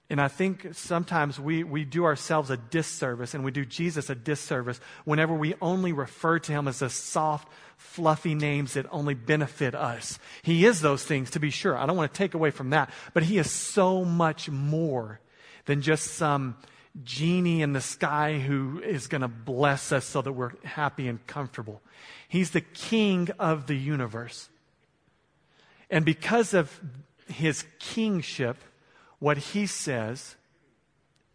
And 0.10 0.22
I 0.22 0.28
think 0.28 0.68
sometimes 0.74 1.40
we, 1.40 1.64
we 1.64 1.86
do 1.86 2.06
ourselves 2.06 2.50
a 2.52 2.58
disservice 2.58 3.34
and 3.34 3.44
we 3.44 3.52
do 3.52 3.66
Jesus 3.66 4.10
a 4.10 4.16
disservice 4.16 4.80
whenever 5.06 5.34
we 5.34 5.56
only 5.62 5.92
refer 5.92 6.38
to 6.40 6.52
him 6.52 6.68
as 6.68 6.80
the 6.80 6.90
soft, 6.90 7.48
fluffy 7.78 8.36
names 8.36 8.74
that 8.74 8.86
only 8.92 9.16
benefit 9.16 9.74
us. 9.74 10.20
He 10.44 10.66
is 10.66 10.82
those 10.82 11.04
things, 11.04 11.32
to 11.32 11.40
be 11.40 11.50
sure. 11.50 11.78
I 11.78 11.86
don't 11.86 11.98
want 11.98 12.14
to 12.14 12.18
take 12.18 12.34
away 12.34 12.52
from 12.52 12.72
that. 12.72 12.92
But 13.14 13.24
he 13.24 13.38
is 13.38 13.50
so 13.50 14.06
much 14.06 14.50
more 14.50 15.20
than 15.66 15.82
just 15.82 16.14
some 16.14 16.58
genie 17.04 17.62
in 17.62 17.74
the 17.74 17.82
sky 17.82 18.38
who 18.38 18.82
is 18.86 19.08
going 19.08 19.22
to 19.22 19.28
bless 19.28 19.92
us 19.92 20.06
so 20.06 20.22
that 20.22 20.34
we're 20.34 20.54
happy 20.64 21.08
and 21.08 21.26
comfortable. 21.26 21.82
He's 22.28 22.52
the 22.52 22.62
king 22.62 23.30
of 23.40 23.66
the 23.66 23.76
universe. 23.76 24.50
And 25.94 26.04
because 26.04 26.56
of 26.56 26.82
his 27.28 27.66
kingship, 27.78 28.58
what 29.20 29.38
he 29.38 29.68
says 29.68 30.36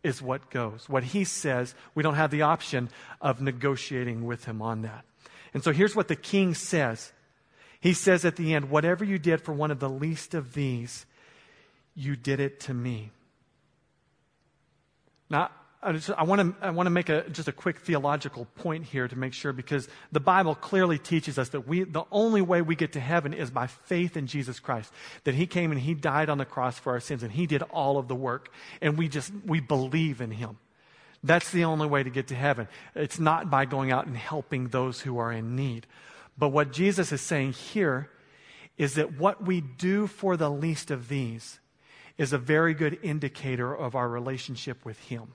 is 0.03 0.21
what 0.21 0.51
goes. 0.51 0.89
What 0.89 1.05
he 1.05 1.23
says, 1.23 1.77
we 1.95 2.03
don't 2.03 2.17
have 2.17 2.33
the 2.33 2.43
option 2.43 2.91
of 3.21 3.41
negotiating 3.41 4.25
with 4.25 4.47
him 4.47 4.61
on 4.61 4.83
that. 4.83 5.05
And 5.55 5.63
so 5.63 5.71
here's 5.71 5.95
what 5.95 6.09
the 6.09 6.17
king 6.17 6.55
says. 6.55 7.13
He 7.79 7.93
says 7.93 8.25
at 8.25 8.35
the 8.35 8.53
end, 8.53 8.69
Whatever 8.69 9.05
you 9.05 9.17
did 9.17 9.41
for 9.41 9.53
one 9.53 9.71
of 9.71 9.79
the 9.79 9.89
least 9.89 10.35
of 10.35 10.55
these, 10.55 11.07
you 11.95 12.17
did 12.17 12.41
it 12.41 12.59
to 12.63 12.75
me. 12.75 13.13
Now, 15.31 15.51
I, 15.81 15.93
just, 15.93 16.11
I 16.11 16.25
want 16.25 16.59
to 16.61 16.67
I 16.67 16.71
want 16.71 16.87
to 16.87 16.91
make 16.91 17.09
a, 17.09 17.29
just 17.31 17.47
a 17.47 17.53
quick 17.53 17.79
theological 17.79 18.47
point 18.57 18.85
here 18.85 19.07
to 19.07 19.17
make 19.17 19.33
sure 19.33 19.53
because 19.53 19.89
the 20.11 20.19
Bible 20.19 20.57
clearly 20.57 20.99
teaches 20.99 21.39
us 21.39 21.51
that 21.51 21.69
we 21.69 21.85
the 21.85 22.03
only 22.11 22.43
way 22.43 22.63
we 22.63 22.75
get 22.75 22.95
to 22.95 23.01
heaven 23.01 23.33
is 23.33 23.51
by 23.51 23.69
faith 23.69 24.17
in 24.17 24.27
Jesus 24.27 24.59
Christ. 24.59 24.93
That 25.23 25.37
He 25.37 25.47
came 25.47 25.71
and 25.71 25.81
He 25.81 25.95
died 25.95 26.31
on 26.31 26.39
the 26.39 26.45
cross 26.45 26.79
for 26.79 26.95
our 26.95 27.01
sins 27.01 27.23
and 27.23 27.31
He 27.31 27.47
did 27.47 27.63
all 27.63 27.97
of 27.97 28.09
the 28.09 28.17
work 28.17 28.53
and 28.81 28.99
we 28.99 29.09
just 29.09 29.33
we 29.47 29.61
believe 29.61 30.21
in 30.21 30.33
Him. 30.33 30.59
That's 31.23 31.51
the 31.51 31.65
only 31.65 31.87
way 31.87 32.03
to 32.03 32.11
get 32.11 32.29
to 32.29 32.35
heaven. 32.35 32.67
It's 32.97 33.21
not 33.21 33.49
by 33.49 33.65
going 33.65 33.93
out 33.93 34.07
and 34.07 34.17
helping 34.17 34.69
those 34.69 35.01
who 35.01 35.19
are 35.19 35.33
in 35.33 35.55
need. 35.55 35.87
But 36.37 36.49
what 36.49 36.73
Jesus 36.73 37.13
is 37.13 37.21
saying 37.21 37.53
here 37.53 38.11
is 38.77 38.95
that 38.95 39.17
what 39.17 39.45
we 39.45 39.61
do 39.61 40.07
for 40.09 40.37
the 40.37 40.51
least 40.51 40.91
of 40.91 41.09
these 41.09 41.61
is 42.17 42.33
a 42.33 42.39
very 42.39 42.75
good 42.75 42.99
indicator 43.03 43.75
of 43.75 43.95
our 43.95 44.09
relationship 44.09 44.85
with 44.85 44.99
Him. 45.01 45.35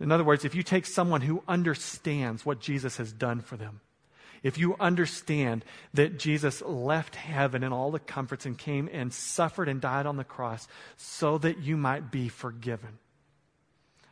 In 0.00 0.10
other 0.10 0.24
words, 0.24 0.44
if 0.44 0.54
you 0.54 0.62
take 0.62 0.86
someone 0.86 1.20
who 1.20 1.42
understands 1.46 2.44
what 2.44 2.60
Jesus 2.60 2.96
has 2.96 3.12
done 3.12 3.40
for 3.40 3.56
them, 3.56 3.80
if 4.42 4.58
you 4.58 4.76
understand 4.78 5.64
that 5.94 6.18
Jesus 6.18 6.60
left 6.62 7.16
heaven 7.16 7.64
and 7.64 7.72
all 7.72 7.90
the 7.90 7.98
comforts 7.98 8.44
and 8.44 8.58
came 8.58 8.90
and 8.92 9.12
suffered 9.12 9.68
and 9.68 9.80
died 9.80 10.04
on 10.04 10.18
the 10.18 10.24
cross 10.24 10.68
so 10.96 11.38
that 11.38 11.60
you 11.60 11.76
might 11.76 12.10
be 12.10 12.28
forgiven, 12.28 12.98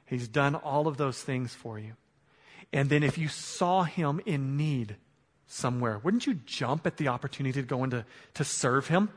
He's 0.07 0.29
done 0.29 0.55
all 0.55 0.89
of 0.89 0.97
those 0.99 1.21
things 1.23 1.55
for 1.55 1.79
you. 1.79 1.93
And 2.73 2.89
then 2.89 3.03
if 3.03 3.19
you 3.19 3.29
saw 3.29 3.83
Him 3.83 4.21
in 4.25 4.57
need 4.57 4.97
somewhere, 5.47 5.99
wouldn't 5.99 6.27
you 6.27 6.35
jump 6.47 6.87
at 6.87 6.97
the 6.97 7.09
opportunity 7.09 7.61
to 7.61 7.67
go 7.67 7.85
into 7.85 8.05
to 8.35 8.45
serve 8.45 8.89
Him? 8.89 9.11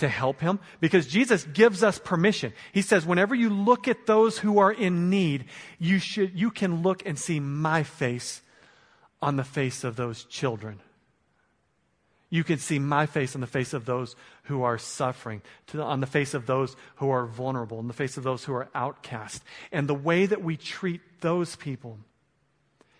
To 0.00 0.08
help 0.08 0.40
him 0.40 0.60
because 0.80 1.06
Jesus 1.06 1.44
gives 1.44 1.82
us 1.82 1.98
permission. 1.98 2.52
He 2.72 2.82
says, 2.82 3.06
whenever 3.06 3.34
you 3.34 3.48
look 3.48 3.88
at 3.88 4.06
those 4.06 4.38
who 4.38 4.58
are 4.58 4.72
in 4.72 5.08
need, 5.08 5.46
you 5.78 5.98
should, 5.98 6.38
you 6.38 6.50
can 6.50 6.82
look 6.82 7.06
and 7.06 7.18
see 7.18 7.40
my 7.40 7.82
face 7.82 8.42
on 9.22 9.36
the 9.36 9.44
face 9.44 9.84
of 9.84 9.96
those 9.96 10.24
children. 10.24 10.80
You 12.30 12.44
can 12.44 12.58
see 12.58 12.78
my 12.78 13.06
face 13.06 13.34
on 13.34 13.40
the 13.40 13.46
face 13.46 13.72
of 13.72 13.84
those 13.86 14.14
who 14.44 14.62
are 14.62 14.78
suffering, 14.78 15.42
to, 15.68 15.82
on 15.82 16.00
the 16.00 16.06
face 16.06 16.32
of 16.32 16.46
those 16.46 16.76
who 16.96 17.10
are 17.10 17.26
vulnerable, 17.26 17.78
on 17.78 17.88
the 17.88 17.92
face 17.92 18.16
of 18.16 18.22
those 18.22 18.44
who 18.44 18.54
are 18.54 18.68
outcast. 18.74 19.42
And 19.72 19.88
the 19.88 19.94
way 19.94 20.26
that 20.26 20.42
we 20.42 20.56
treat 20.56 21.00
those 21.20 21.56
people 21.56 21.98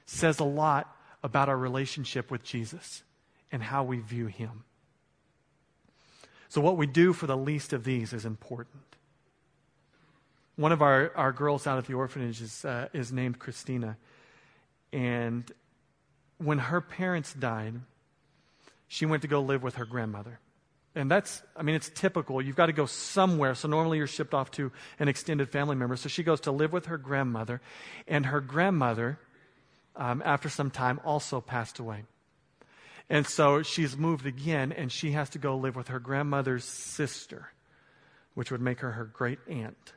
says 0.04 0.40
a 0.40 0.44
lot 0.44 0.94
about 1.22 1.48
our 1.48 1.56
relationship 1.56 2.30
with 2.30 2.42
Jesus 2.42 3.04
and 3.52 3.62
how 3.62 3.84
we 3.84 4.00
view 4.00 4.26
him. 4.26 4.64
So, 6.50 6.60
what 6.60 6.76
we 6.76 6.88
do 6.88 7.12
for 7.12 7.28
the 7.28 7.36
least 7.36 7.72
of 7.72 7.84
these 7.84 8.12
is 8.12 8.24
important. 8.24 8.82
One 10.56 10.72
of 10.72 10.82
our, 10.82 11.12
our 11.14 11.30
girls 11.30 11.64
out 11.64 11.78
at 11.78 11.86
the 11.86 11.94
orphanage 11.94 12.42
is, 12.42 12.64
uh, 12.64 12.88
is 12.92 13.12
named 13.12 13.38
Christina. 13.38 13.96
And 14.92 15.50
when 16.38 16.58
her 16.58 16.80
parents 16.80 17.32
died, 17.32 17.74
she 18.88 19.06
went 19.06 19.22
to 19.22 19.28
go 19.28 19.40
live 19.40 19.62
with 19.62 19.76
her 19.76 19.84
grandmother. 19.84 20.40
And 20.96 21.08
that's, 21.08 21.40
I 21.56 21.62
mean, 21.62 21.76
it's 21.76 21.88
typical. 21.88 22.42
You've 22.42 22.56
got 22.56 22.66
to 22.66 22.72
go 22.72 22.86
somewhere. 22.86 23.54
So 23.54 23.68
normally 23.68 23.98
you're 23.98 24.08
shipped 24.08 24.34
off 24.34 24.50
to 24.52 24.72
an 24.98 25.06
extended 25.06 25.50
family 25.50 25.76
member. 25.76 25.94
So 25.94 26.08
she 26.08 26.24
goes 26.24 26.40
to 26.40 26.50
live 26.50 26.72
with 26.72 26.86
her 26.86 26.98
grandmother. 26.98 27.60
And 28.08 28.26
her 28.26 28.40
grandmother, 28.40 29.20
um, 29.94 30.20
after 30.24 30.48
some 30.48 30.72
time, 30.72 31.00
also 31.04 31.40
passed 31.40 31.78
away. 31.78 32.02
And 33.10 33.26
so 33.26 33.62
she's 33.62 33.96
moved 33.96 34.24
again, 34.24 34.70
and 34.70 34.90
she 34.90 35.10
has 35.12 35.30
to 35.30 35.38
go 35.38 35.56
live 35.56 35.74
with 35.74 35.88
her 35.88 35.98
grandmother's 35.98 36.64
sister, 36.64 37.50
which 38.34 38.52
would 38.52 38.60
make 38.60 38.80
her 38.80 38.92
her 38.92 39.04
great 39.04 39.40
aunt. 39.48 39.92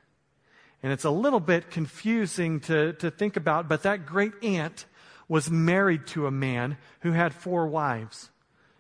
And 0.82 0.91
it's 0.91 1.06
a 1.06 1.12
little 1.12 1.39
bit 1.39 1.69
confusing 1.69 2.60
to, 2.62 2.93
to 2.93 3.12
think 3.12 3.38
about, 3.38 3.69
but 3.69 3.84
that 3.84 4.08
great 4.08 4.34
aunt 4.41 4.86
was 5.30 5.49
married 5.49 6.08
to 6.08 6.26
a 6.26 6.32
man 6.32 6.78
who 7.02 7.12
had 7.12 7.34
four 7.34 7.67
wives. 7.67 8.32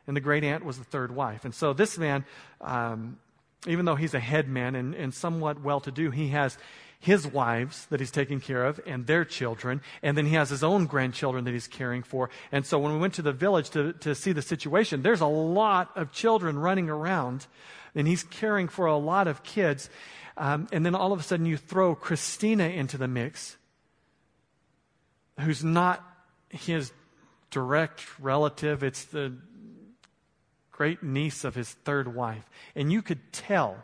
And 0.07 0.17
the 0.17 0.21
great 0.21 0.43
aunt 0.43 0.65
was 0.65 0.79
the 0.79 0.83
third 0.83 1.15
wife. 1.15 1.45
And 1.45 1.53
so 1.53 1.71
this 1.71 1.97
man, 1.97 2.25
um, 2.59 3.19
even 3.67 3.85
though 3.85 3.95
he's 3.95 4.15
a 4.15 4.19
head 4.19 4.49
man 4.49 4.75
and, 4.75 4.95
and 4.95 5.13
somewhat 5.13 5.61
well 5.61 5.79
to 5.81 5.91
do, 5.91 6.09
he 6.11 6.29
has 6.29 6.57
his 7.03 7.27
wives 7.27 7.85
that 7.87 7.99
he's 7.99 8.11
taking 8.11 8.39
care 8.39 8.63
of 8.63 8.79
and 8.85 9.07
their 9.07 9.25
children, 9.25 9.81
and 10.01 10.17
then 10.17 10.25
he 10.25 10.35
has 10.35 10.49
his 10.49 10.63
own 10.63 10.85
grandchildren 10.85 11.43
that 11.43 11.51
he's 11.51 11.67
caring 11.67 12.01
for. 12.01 12.29
And 12.49 12.65
so 12.65 12.79
when 12.79 12.93
we 12.93 12.99
went 12.99 13.15
to 13.15 13.21
the 13.21 13.33
village 13.33 13.71
to, 13.71 13.91
to 13.91 14.15
see 14.15 14.31
the 14.31 14.41
situation, 14.41 15.01
there's 15.01 15.19
a 15.19 15.25
lot 15.25 15.91
of 15.97 16.13
children 16.13 16.57
running 16.57 16.89
around, 16.89 17.45
and 17.93 18.07
he's 18.07 18.23
caring 18.23 18.69
for 18.69 18.85
a 18.85 18.95
lot 18.95 19.27
of 19.27 19.43
kids. 19.43 19.89
Um, 20.37 20.69
and 20.71 20.85
then 20.85 20.95
all 20.95 21.11
of 21.11 21.19
a 21.19 21.23
sudden 21.23 21.45
you 21.45 21.57
throw 21.57 21.93
Christina 21.93 22.69
into 22.69 22.97
the 22.97 23.09
mix, 23.09 23.57
who's 25.41 25.61
not 25.61 26.01
his 26.47 26.93
direct 27.51 28.17
relative, 28.17 28.81
it's 28.81 29.03
the 29.03 29.33
great 30.71 31.03
niece 31.03 31.43
of 31.43 31.53
his 31.53 31.69
third 31.69 32.15
wife. 32.15 32.49
And 32.77 32.93
you 32.93 33.01
could 33.01 33.33
tell 33.33 33.83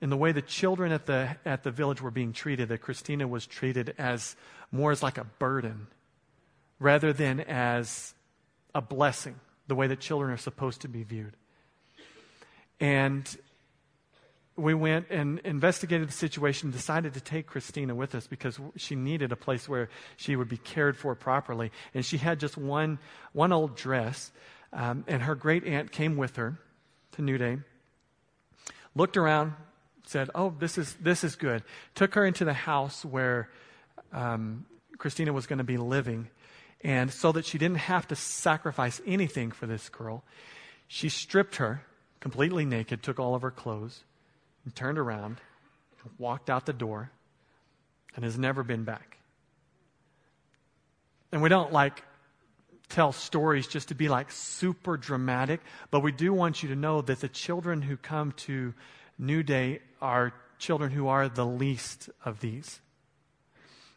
in 0.00 0.10
the 0.10 0.16
way 0.16 0.32
the 0.32 0.42
children 0.42 0.92
at 0.92 1.06
the, 1.06 1.36
at 1.44 1.64
the 1.64 1.70
village 1.70 2.00
were 2.00 2.10
being 2.10 2.32
treated, 2.32 2.68
that 2.68 2.80
Christina 2.80 3.26
was 3.26 3.46
treated 3.46 3.94
as 3.98 4.36
more 4.70 4.92
as 4.92 5.02
like 5.02 5.18
a 5.18 5.24
burden 5.24 5.88
rather 6.78 7.12
than 7.12 7.40
as 7.40 8.14
a 8.74 8.80
blessing, 8.80 9.34
the 9.66 9.74
way 9.74 9.86
that 9.88 10.00
children 10.00 10.30
are 10.30 10.36
supposed 10.36 10.82
to 10.82 10.88
be 10.88 11.02
viewed. 11.02 11.34
And 12.80 13.36
we 14.54 14.74
went 14.74 15.06
and 15.10 15.38
investigated 15.40 16.08
the 16.08 16.12
situation, 16.12 16.70
decided 16.70 17.14
to 17.14 17.20
take 17.20 17.46
Christina 17.46 17.94
with 17.94 18.14
us 18.14 18.26
because 18.26 18.58
she 18.76 18.96
needed 18.96 19.32
a 19.32 19.36
place 19.36 19.68
where 19.68 19.88
she 20.16 20.36
would 20.36 20.48
be 20.48 20.56
cared 20.56 20.96
for 20.96 21.14
properly. 21.14 21.70
And 21.94 22.04
she 22.04 22.18
had 22.18 22.40
just 22.40 22.56
one, 22.56 22.98
one 23.32 23.52
old 23.52 23.76
dress, 23.76 24.32
um, 24.72 25.04
and 25.06 25.22
her 25.22 25.34
great 25.34 25.64
aunt 25.64 25.92
came 25.92 26.16
with 26.16 26.36
her 26.36 26.58
to 27.12 27.22
New 27.22 27.38
Day, 27.38 27.58
looked 28.94 29.16
around, 29.16 29.54
said, 30.08 30.30
Oh, 30.34 30.54
this 30.58 30.78
is, 30.78 30.94
this 30.94 31.22
is 31.22 31.36
good. 31.36 31.62
Took 31.94 32.14
her 32.14 32.24
into 32.24 32.44
the 32.44 32.54
house 32.54 33.04
where 33.04 33.50
um, 34.12 34.64
Christina 34.96 35.32
was 35.32 35.46
going 35.46 35.58
to 35.58 35.64
be 35.64 35.76
living. 35.76 36.28
And 36.82 37.12
so 37.12 37.32
that 37.32 37.44
she 37.44 37.58
didn't 37.58 37.78
have 37.78 38.08
to 38.08 38.16
sacrifice 38.16 39.00
anything 39.06 39.50
for 39.50 39.66
this 39.66 39.88
girl, 39.88 40.22
she 40.86 41.08
stripped 41.08 41.56
her 41.56 41.82
completely 42.20 42.64
naked, 42.64 43.02
took 43.02 43.20
all 43.20 43.34
of 43.34 43.42
her 43.42 43.50
clothes, 43.50 44.02
and 44.64 44.74
turned 44.74 44.98
around, 44.98 45.40
and 46.02 46.10
walked 46.18 46.48
out 46.48 46.66
the 46.66 46.72
door, 46.72 47.10
and 48.16 48.24
has 48.24 48.38
never 48.38 48.62
been 48.62 48.84
back. 48.84 49.18
And 51.30 51.42
we 51.42 51.48
don't 51.48 51.72
like 51.72 52.02
tell 52.88 53.12
stories 53.12 53.66
just 53.66 53.88
to 53.88 53.94
be 53.94 54.08
like 54.08 54.30
super 54.30 54.96
dramatic, 54.96 55.60
but 55.90 56.00
we 56.00 56.12
do 56.12 56.32
want 56.32 56.62
you 56.62 56.70
to 56.70 56.76
know 56.76 57.02
that 57.02 57.20
the 57.20 57.28
children 57.28 57.82
who 57.82 57.98
come 57.98 58.32
to 58.32 58.72
New 59.18 59.42
Day 59.42 59.80
are 60.00 60.32
children 60.58 60.90
who 60.90 61.08
are 61.08 61.28
the 61.28 61.46
least 61.46 62.10
of 62.24 62.40
these. 62.40 62.80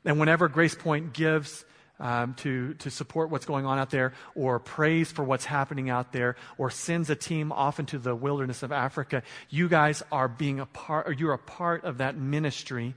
And 0.03 0.19
whenever 0.19 0.47
Grace 0.47 0.75
Point 0.75 1.13
gives 1.13 1.63
um, 1.99 2.33
to, 2.35 2.73
to 2.75 2.89
support 2.89 3.29
what's 3.29 3.45
going 3.45 3.65
on 3.65 3.77
out 3.77 3.91
there, 3.91 4.13
or 4.33 4.59
prays 4.59 5.11
for 5.11 5.23
what's 5.23 5.45
happening 5.45 5.89
out 5.89 6.11
there, 6.11 6.35
or 6.57 6.71
sends 6.71 7.11
a 7.11 7.15
team 7.15 7.51
off 7.51 7.79
into 7.79 7.99
the 7.99 8.15
wilderness 8.15 8.63
of 8.63 8.71
Africa, 8.71 9.21
you 9.49 9.69
guys 9.69 10.01
are 10.11 10.27
being 10.27 10.59
a 10.59 10.65
part, 10.65 11.07
or 11.07 11.11
you're 11.11 11.33
a 11.33 11.37
part 11.37 11.83
of 11.83 11.99
that 11.99 12.17
ministry 12.17 12.95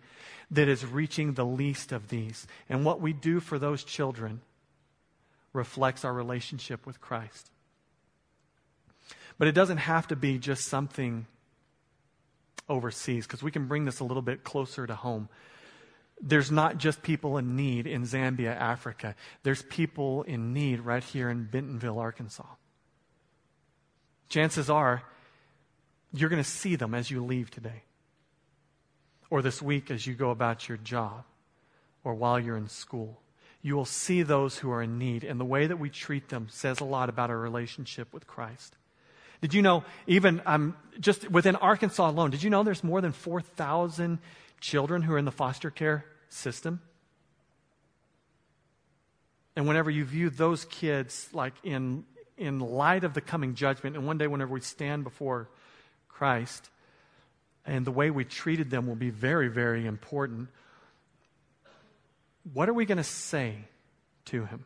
that 0.50 0.68
is 0.68 0.86
reaching 0.86 1.34
the 1.34 1.44
least 1.44 1.92
of 1.92 2.08
these. 2.08 2.46
And 2.68 2.84
what 2.84 3.00
we 3.00 3.12
do 3.12 3.40
for 3.40 3.58
those 3.58 3.84
children 3.84 4.40
reflects 5.52 6.04
our 6.04 6.12
relationship 6.12 6.86
with 6.86 7.00
Christ. 7.00 7.50
But 9.36 9.48
it 9.48 9.52
doesn't 9.52 9.78
have 9.78 10.08
to 10.08 10.16
be 10.16 10.38
just 10.38 10.66
something 10.66 11.26
overseas 12.68 13.26
because 13.26 13.42
we 13.42 13.50
can 13.50 13.66
bring 13.66 13.84
this 13.84 14.00
a 14.00 14.04
little 14.04 14.22
bit 14.22 14.44
closer 14.44 14.86
to 14.86 14.94
home. 14.94 15.28
There's 16.20 16.50
not 16.50 16.78
just 16.78 17.02
people 17.02 17.38
in 17.38 17.56
need 17.56 17.86
in 17.86 18.02
Zambia, 18.02 18.56
Africa. 18.56 19.14
There's 19.42 19.62
people 19.62 20.22
in 20.22 20.52
need 20.52 20.80
right 20.80 21.02
here 21.02 21.28
in 21.28 21.44
Bentonville, 21.44 21.98
Arkansas. 21.98 22.46
Chances 24.28 24.70
are 24.70 25.02
you're 26.12 26.30
going 26.30 26.42
to 26.42 26.48
see 26.48 26.76
them 26.76 26.94
as 26.94 27.10
you 27.10 27.24
leave 27.24 27.50
today, 27.50 27.82
or 29.30 29.42
this 29.42 29.60
week 29.60 29.90
as 29.90 30.06
you 30.06 30.14
go 30.14 30.30
about 30.30 30.68
your 30.68 30.78
job, 30.78 31.24
or 32.04 32.14
while 32.14 32.38
you're 32.38 32.56
in 32.56 32.68
school. 32.68 33.20
You 33.62 33.74
will 33.74 33.84
see 33.84 34.22
those 34.22 34.58
who 34.58 34.70
are 34.70 34.82
in 34.82 34.98
need, 34.98 35.24
and 35.24 35.40
the 35.40 35.44
way 35.44 35.66
that 35.66 35.78
we 35.78 35.90
treat 35.90 36.28
them 36.28 36.46
says 36.50 36.80
a 36.80 36.84
lot 36.84 37.08
about 37.08 37.30
our 37.30 37.38
relationship 37.38 38.14
with 38.14 38.26
Christ. 38.26 38.76
Did 39.44 39.52
you 39.52 39.60
know, 39.60 39.84
even 40.06 40.40
um, 40.46 40.74
just 40.98 41.30
within 41.30 41.54
Arkansas 41.56 42.08
alone, 42.08 42.30
did 42.30 42.42
you 42.42 42.48
know 42.48 42.62
there's 42.62 42.82
more 42.82 43.02
than 43.02 43.12
4,000 43.12 44.18
children 44.58 45.02
who 45.02 45.12
are 45.12 45.18
in 45.18 45.26
the 45.26 45.30
foster 45.30 45.70
care 45.70 46.06
system? 46.30 46.80
And 49.54 49.68
whenever 49.68 49.90
you 49.90 50.06
view 50.06 50.30
those 50.30 50.64
kids, 50.64 51.28
like 51.34 51.52
in, 51.62 52.04
in 52.38 52.58
light 52.58 53.04
of 53.04 53.12
the 53.12 53.20
coming 53.20 53.54
judgment, 53.54 53.96
and 53.96 54.06
one 54.06 54.16
day 54.16 54.28
whenever 54.28 54.54
we 54.54 54.62
stand 54.62 55.04
before 55.04 55.50
Christ, 56.08 56.70
and 57.66 57.86
the 57.86 57.92
way 57.92 58.08
we 58.10 58.24
treated 58.24 58.70
them 58.70 58.86
will 58.86 58.94
be 58.94 59.10
very, 59.10 59.48
very 59.48 59.84
important. 59.84 60.48
What 62.54 62.70
are 62.70 62.74
we 62.74 62.86
going 62.86 62.96
to 62.96 63.04
say 63.04 63.56
to 64.24 64.46
him? 64.46 64.64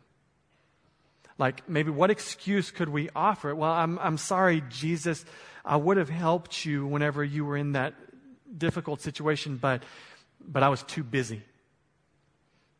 Like, 1.38 1.68
maybe 1.68 1.90
what 1.90 2.10
excuse 2.10 2.72
could 2.72 2.88
we 2.88 3.10
offer? 3.14 3.54
Well, 3.54 3.70
I'm, 3.70 3.98
I'm 4.00 4.18
sorry, 4.18 4.62
Jesus. 4.68 5.24
I 5.64 5.76
would 5.76 5.96
have 5.96 6.10
helped 6.10 6.66
you 6.66 6.84
whenever 6.84 7.22
you 7.22 7.44
were 7.44 7.56
in 7.56 7.72
that 7.72 7.94
difficult 8.56 9.00
situation, 9.00 9.56
but, 9.56 9.84
but 10.40 10.64
I 10.64 10.68
was 10.68 10.82
too 10.82 11.04
busy. 11.04 11.40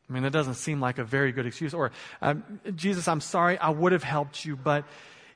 I 0.08 0.12
mean, 0.12 0.24
that 0.24 0.32
doesn't 0.32 0.54
seem 0.54 0.80
like 0.80 0.98
a 0.98 1.04
very 1.04 1.30
good 1.30 1.46
excuse. 1.46 1.72
Or, 1.72 1.92
um, 2.20 2.60
Jesus, 2.74 3.06
I'm 3.06 3.20
sorry, 3.20 3.58
I 3.58 3.70
would 3.70 3.92
have 3.92 4.02
helped 4.02 4.44
you, 4.44 4.56
but 4.56 4.84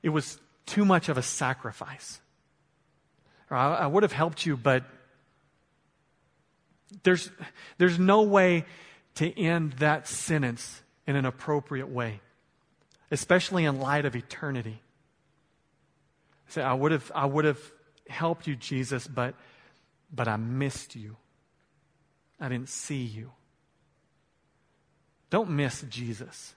it 0.02 0.08
was 0.08 0.40
too 0.66 0.84
much 0.84 1.08
of 1.08 1.16
a 1.16 1.22
sacrifice. 1.22 2.20
Or, 3.50 3.56
I, 3.56 3.74
I 3.76 3.86
would 3.86 4.02
have 4.02 4.12
helped 4.12 4.44
you, 4.44 4.56
but 4.56 4.84
there's, 7.04 7.30
there's 7.78 7.98
no 7.98 8.22
way 8.22 8.64
to 9.16 9.38
end 9.38 9.74
that 9.74 10.08
sentence 10.08 10.82
in 11.06 11.14
an 11.14 11.24
appropriate 11.24 11.88
way 11.88 12.20
especially 13.12 13.66
in 13.66 13.78
light 13.78 14.06
of 14.06 14.16
eternity. 14.16 14.80
Say, 16.48 16.62
I 16.62 16.72
would 16.72 16.92
have, 16.92 17.12
I 17.14 17.26
would 17.26 17.44
have 17.44 17.60
helped 18.08 18.46
you, 18.46 18.56
Jesus, 18.56 19.06
but, 19.06 19.34
but 20.12 20.26
I 20.26 20.36
missed 20.36 20.96
you. 20.96 21.16
I 22.40 22.48
didn't 22.48 22.70
see 22.70 23.04
you. 23.04 23.30
Don't 25.28 25.50
miss 25.50 25.82
Jesus. 25.88 26.54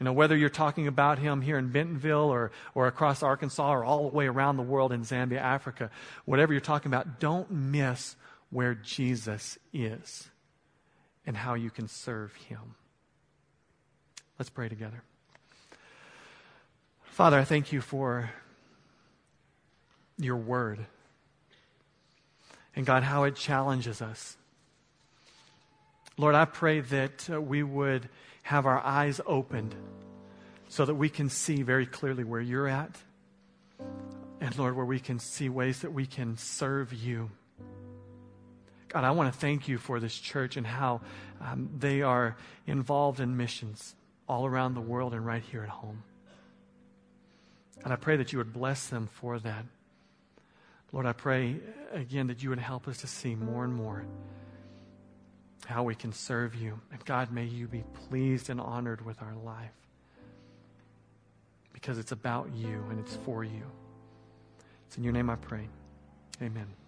You 0.00 0.04
know, 0.04 0.12
whether 0.12 0.36
you're 0.36 0.48
talking 0.48 0.88
about 0.88 1.20
him 1.20 1.40
here 1.40 1.56
in 1.56 1.70
Bentonville 1.70 2.30
or, 2.30 2.50
or 2.74 2.88
across 2.88 3.22
Arkansas 3.22 3.72
or 3.72 3.84
all 3.84 4.10
the 4.10 4.16
way 4.16 4.26
around 4.26 4.56
the 4.56 4.62
world 4.64 4.92
in 4.92 5.02
Zambia, 5.02 5.38
Africa, 5.38 5.90
whatever 6.24 6.52
you're 6.52 6.60
talking 6.60 6.90
about, 6.90 7.20
don't 7.20 7.50
miss 7.50 8.16
where 8.50 8.74
Jesus 8.74 9.56
is 9.72 10.28
and 11.24 11.36
how 11.36 11.54
you 11.54 11.70
can 11.70 11.86
serve 11.86 12.34
him. 12.34 12.74
Let's 14.36 14.50
pray 14.50 14.68
together. 14.68 15.04
Father, 17.14 17.38
I 17.38 17.44
thank 17.44 17.70
you 17.70 17.80
for 17.80 18.28
your 20.18 20.36
word. 20.36 20.84
And 22.74 22.84
God, 22.84 23.04
how 23.04 23.22
it 23.22 23.36
challenges 23.36 24.02
us. 24.02 24.36
Lord, 26.16 26.34
I 26.34 26.44
pray 26.44 26.80
that 26.80 27.30
uh, 27.30 27.40
we 27.40 27.62
would 27.62 28.08
have 28.42 28.66
our 28.66 28.84
eyes 28.84 29.20
opened 29.26 29.76
so 30.66 30.84
that 30.84 30.96
we 30.96 31.08
can 31.08 31.30
see 31.30 31.62
very 31.62 31.86
clearly 31.86 32.24
where 32.24 32.40
you're 32.40 32.66
at. 32.66 32.90
And 34.40 34.58
Lord, 34.58 34.74
where 34.74 34.84
we 34.84 34.98
can 34.98 35.20
see 35.20 35.48
ways 35.48 35.82
that 35.82 35.92
we 35.92 36.06
can 36.06 36.36
serve 36.36 36.92
you. 36.92 37.30
God, 38.88 39.04
I 39.04 39.12
want 39.12 39.32
to 39.32 39.38
thank 39.38 39.68
you 39.68 39.78
for 39.78 40.00
this 40.00 40.18
church 40.18 40.56
and 40.56 40.66
how 40.66 41.00
um, 41.40 41.70
they 41.78 42.02
are 42.02 42.36
involved 42.66 43.20
in 43.20 43.36
missions 43.36 43.94
all 44.28 44.46
around 44.46 44.74
the 44.74 44.80
world 44.80 45.14
and 45.14 45.24
right 45.24 45.44
here 45.44 45.62
at 45.62 45.68
home. 45.68 46.02
And 47.84 47.92
I 47.92 47.96
pray 47.96 48.16
that 48.16 48.32
you 48.32 48.38
would 48.38 48.52
bless 48.52 48.88
them 48.88 49.06
for 49.06 49.38
that. 49.38 49.64
Lord, 50.92 51.06
I 51.06 51.12
pray 51.12 51.56
again 51.92 52.28
that 52.28 52.42
you 52.42 52.50
would 52.50 52.58
help 52.58 52.88
us 52.88 52.98
to 52.98 53.06
see 53.06 53.34
more 53.34 53.64
and 53.64 53.74
more 53.74 54.04
how 55.66 55.82
we 55.82 55.94
can 55.94 56.12
serve 56.12 56.54
you. 56.54 56.80
And 56.92 57.04
God, 57.04 57.30
may 57.30 57.44
you 57.44 57.66
be 57.66 57.84
pleased 58.08 58.50
and 58.50 58.60
honored 58.60 59.04
with 59.04 59.20
our 59.22 59.34
life 59.34 59.72
because 61.72 61.98
it's 61.98 62.12
about 62.12 62.54
you 62.54 62.84
and 62.90 62.98
it's 63.00 63.16
for 63.24 63.44
you. 63.44 63.64
It's 64.86 64.96
in 64.96 65.04
your 65.04 65.12
name 65.12 65.28
I 65.28 65.36
pray. 65.36 65.68
Amen. 66.40 66.83